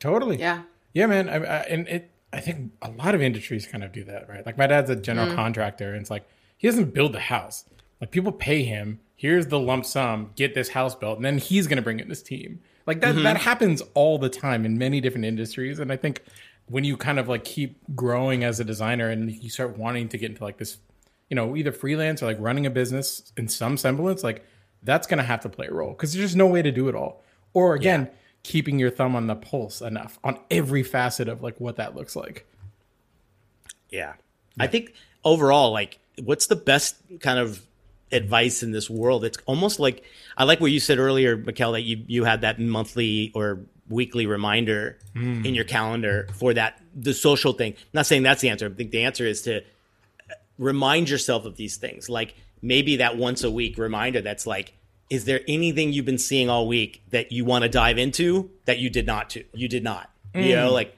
[0.00, 0.38] Totally.
[0.38, 0.62] Yeah.
[0.94, 1.28] Yeah, man.
[1.28, 4.46] I, I, and it, I think a lot of industries kind of do that, right?
[4.46, 5.34] Like my dad's a general Mm.
[5.34, 6.24] contractor, and it's like
[6.56, 7.66] he doesn't build the house.
[8.00, 8.98] Like people pay him.
[9.20, 10.30] Here's the lump sum.
[10.34, 12.58] Get this house built, and then he's going to bring in this team.
[12.86, 13.16] Like that.
[13.16, 13.24] Mm-hmm.
[13.24, 16.22] That happens all the time in many different industries, and I think
[16.68, 20.16] when you kind of like keep growing as a designer and you start wanting to
[20.16, 20.78] get into like this,
[21.28, 24.42] you know, either freelance or like running a business in some semblance, like
[24.82, 26.88] that's going to have to play a role because there's just no way to do
[26.88, 27.22] it all.
[27.52, 28.08] Or again,
[28.42, 32.16] keeping your thumb on the pulse enough on every facet of like what that looks
[32.16, 32.46] like.
[33.90, 34.14] Yeah.
[34.58, 34.94] I think
[35.24, 37.66] overall, like, what's the best kind of
[38.12, 39.24] advice in this world?
[39.24, 40.04] It's almost like
[40.36, 44.26] I like what you said earlier, Mikkel, that you you had that monthly or weekly
[44.26, 45.44] reminder hmm.
[45.44, 47.72] in your calendar for that the social thing.
[47.72, 48.66] I'm not saying that's the answer.
[48.66, 52.08] I think the answer is to uh, remind yourself of these things.
[52.08, 54.74] Like maybe that once a week reminder that's like,
[55.10, 58.78] is there anything you've been seeing all week that you want to dive into that
[58.78, 60.74] you did not to you did not you know hmm.
[60.74, 60.96] like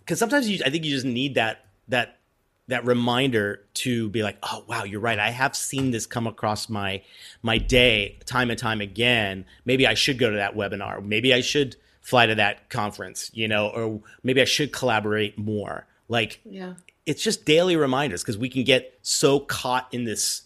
[0.00, 2.15] because sometimes you i think you just need that that
[2.68, 6.68] that reminder to be like oh wow you're right i have seen this come across
[6.68, 7.02] my
[7.42, 11.40] my day time and time again maybe i should go to that webinar maybe i
[11.40, 16.74] should fly to that conference you know or maybe i should collaborate more like Yeah.
[17.04, 20.42] it's just daily reminders because we can get so caught in this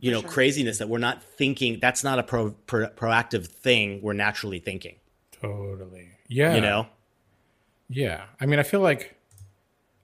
[0.00, 4.12] you know craziness that we're not thinking that's not a pro, pro, proactive thing we're
[4.12, 4.96] naturally thinking
[5.40, 6.08] Totally.
[6.28, 6.54] Yeah.
[6.54, 6.86] you know
[7.88, 8.24] Yeah.
[8.40, 9.16] I mean, I feel like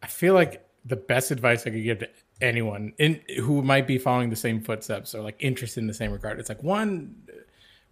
[0.03, 2.09] I feel like the best advice I could give to
[2.41, 6.13] anyone in who might be following the same footsteps or like interested in the same
[6.13, 6.39] regard.
[6.41, 7.15] It's like one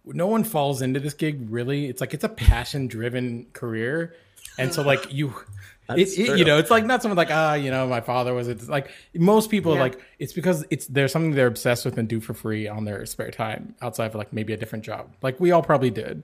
[0.05, 1.87] no one falls into this gig really.
[1.87, 4.15] It's like it's a passion driven career.
[4.57, 5.33] And so like you
[5.89, 8.47] it, it- you know, it's like not someone like, ah, you know, my father was
[8.47, 9.81] it's like most people Yeah.
[9.81, 13.05] like it's because it's there's something they're obsessed with and do for free on their
[13.05, 15.15] spare time outside of like maybe a different job.
[15.21, 16.23] Like we all probably did.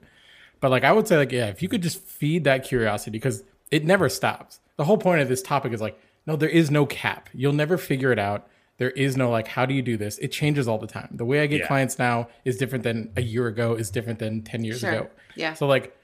[0.59, 3.43] But like I would say like yeah, if you could just feed that curiosity because
[3.72, 4.59] it never stops.
[4.76, 5.97] The whole point of this topic is like
[6.30, 7.30] no there is no cap.
[7.34, 8.47] You'll never figure it out.
[8.77, 10.17] There is no like how do you do this?
[10.19, 11.09] It changes all the time.
[11.11, 11.67] The way I get Yeah.
[11.67, 14.89] clients now is different than a year ago is different than 10 years Sure.
[14.91, 15.09] ago.
[15.36, 15.53] Yeah.
[15.53, 15.95] So like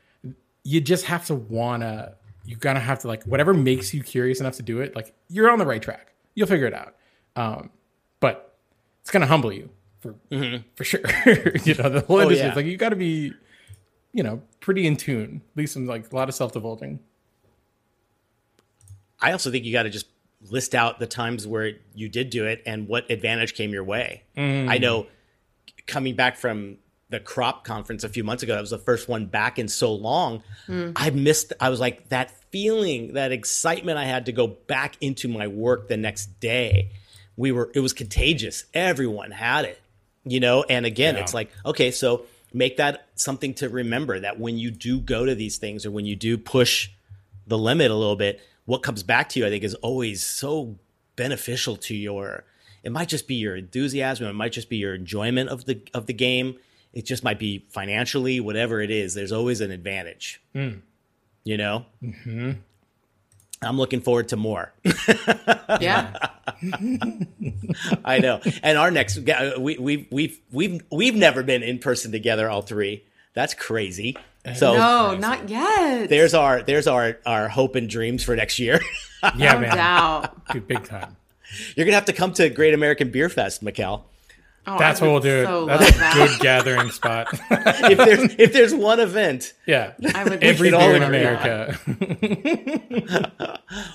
[0.64, 4.56] you just have to wanna you gotta have to like whatever makes you curious enough
[4.58, 6.14] to do it, like you're on the right track.
[6.36, 6.96] You'll figure it out.
[7.36, 7.70] Um
[8.20, 8.58] but
[9.02, 9.70] it's gonna humble you
[10.00, 10.16] for
[10.76, 11.02] for sure.
[11.64, 12.20] you know, the whole Mm-hmm.
[12.20, 12.50] Oh, industry yeah.
[12.52, 13.34] is like you gotta be
[14.12, 15.42] you know, pretty in tune.
[15.54, 17.00] At least some like a lot of self divulging.
[19.22, 20.08] i also think you got to just
[20.50, 24.24] list out the times where you did do it and what advantage came your way.
[24.38, 24.70] Mm.
[24.70, 25.08] I know
[25.88, 26.78] coming back from
[27.10, 29.94] the crop conference a few months ago that was the first one back in so
[29.94, 30.92] long mm.
[30.96, 35.28] i missed i was like that feeling that excitement i had to go back into
[35.28, 36.90] my work the next day.
[37.38, 38.66] We were it was contagious.
[38.74, 39.82] Everyone had it
[40.26, 40.64] you know?
[40.68, 41.22] And again Yeah.
[41.22, 45.36] it's like okay so make that something to remember that when you do go to
[45.36, 46.90] these things or when you do push
[47.46, 50.78] the limit a little bit what comes back to you i think is always so
[51.16, 52.44] beneficial to your
[52.84, 56.06] it might just be your enthusiasm it might just be your enjoyment of the of
[56.06, 56.56] the game
[56.94, 60.42] it just might be financially whatever it is there's always an advantage
[61.44, 62.52] you know mm-hmm.
[63.62, 64.74] i'm looking forward to more
[65.80, 66.14] Yeah.
[68.06, 68.42] I know.
[68.64, 69.20] And our next,
[69.58, 73.04] we, we've we've we've we've never been in person together, all three.
[73.34, 74.18] That's crazy.
[74.54, 76.10] So No, not yet.
[76.10, 78.80] there's our there's our our hope and dreams for next year.
[79.38, 79.76] Yeah, no man.
[79.76, 80.48] doubt.
[80.54, 81.16] Dude, big time.
[81.76, 84.04] You're gonna have to come to Great American Beer Fest, Mikkel.
[84.68, 85.46] Oh, That's I what we'll do.
[85.46, 86.14] So That's a that.
[86.14, 87.28] good gathering spot.
[87.50, 89.94] If there's if there's one event, yeah.
[90.14, 91.04] I would Every all beer in.
[91.04, 91.80] America.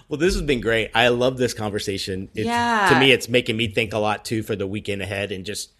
[0.09, 0.91] well, this has been great.
[0.95, 2.29] I love this conversation.
[2.35, 2.89] It's, Yeah.
[2.93, 5.71] To me, it's making me think a lot too for the weekend ahead and just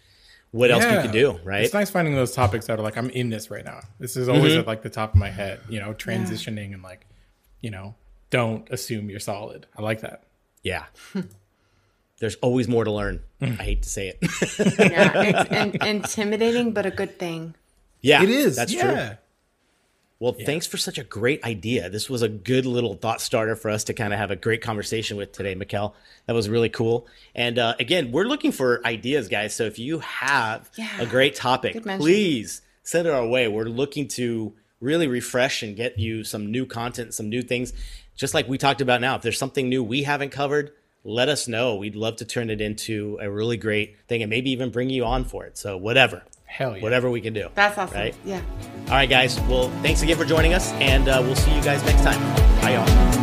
[0.51, 1.01] what else we Yeah.
[1.03, 1.39] can do.
[1.43, 1.63] Right.
[1.63, 3.81] It's nice finding those topics that are like, I'm in this right now.
[3.99, 4.59] This is always Mm-hmm.
[4.61, 7.05] at like the top of my head, you know, transitioning and like,
[7.61, 7.95] you know,
[8.29, 9.65] don't assume you're solid.
[9.77, 10.23] I like that.
[10.63, 10.85] Yeah.
[12.19, 13.21] There's always more to learn.
[13.41, 13.59] Mm.
[13.59, 14.17] I hate to say it.
[14.79, 15.51] Yeah, it's
[15.83, 17.55] in- intimidating, but a good thing.
[18.01, 18.55] yeah, It is.
[18.55, 18.81] That's yeah.
[19.07, 19.17] true.
[20.21, 21.89] Well, thanks for such a great idea.
[21.89, 24.61] This was a good little thought starter for us to kind of have a great
[24.61, 25.93] conversation with today, Mikkel.
[26.27, 27.07] That was really cool.
[27.33, 29.55] And uh, again, we're looking for ideas, guys.
[29.55, 30.89] So if you have Yeah.
[31.01, 33.47] a great topic, please send it our way.
[33.47, 37.73] We're looking to really refresh and get you some new content, some new things.
[38.15, 40.71] Just like we talked about now, if there's something new we haven't covered,
[41.03, 41.77] let us know.
[41.77, 45.03] We'd love to turn it into a really great thing and maybe even bring you
[45.03, 45.57] on for it.
[45.57, 46.83] So whatever, Hell yeah.
[46.83, 47.47] whatever we can do.
[47.55, 47.97] That's awesome.
[47.97, 48.13] Right?
[48.25, 48.41] Yeah.
[48.87, 49.39] All right, guys.
[49.41, 52.19] Well, thanks again for joining us, and uh, we'll see you guys next time.
[52.61, 53.21] Bye, y'all.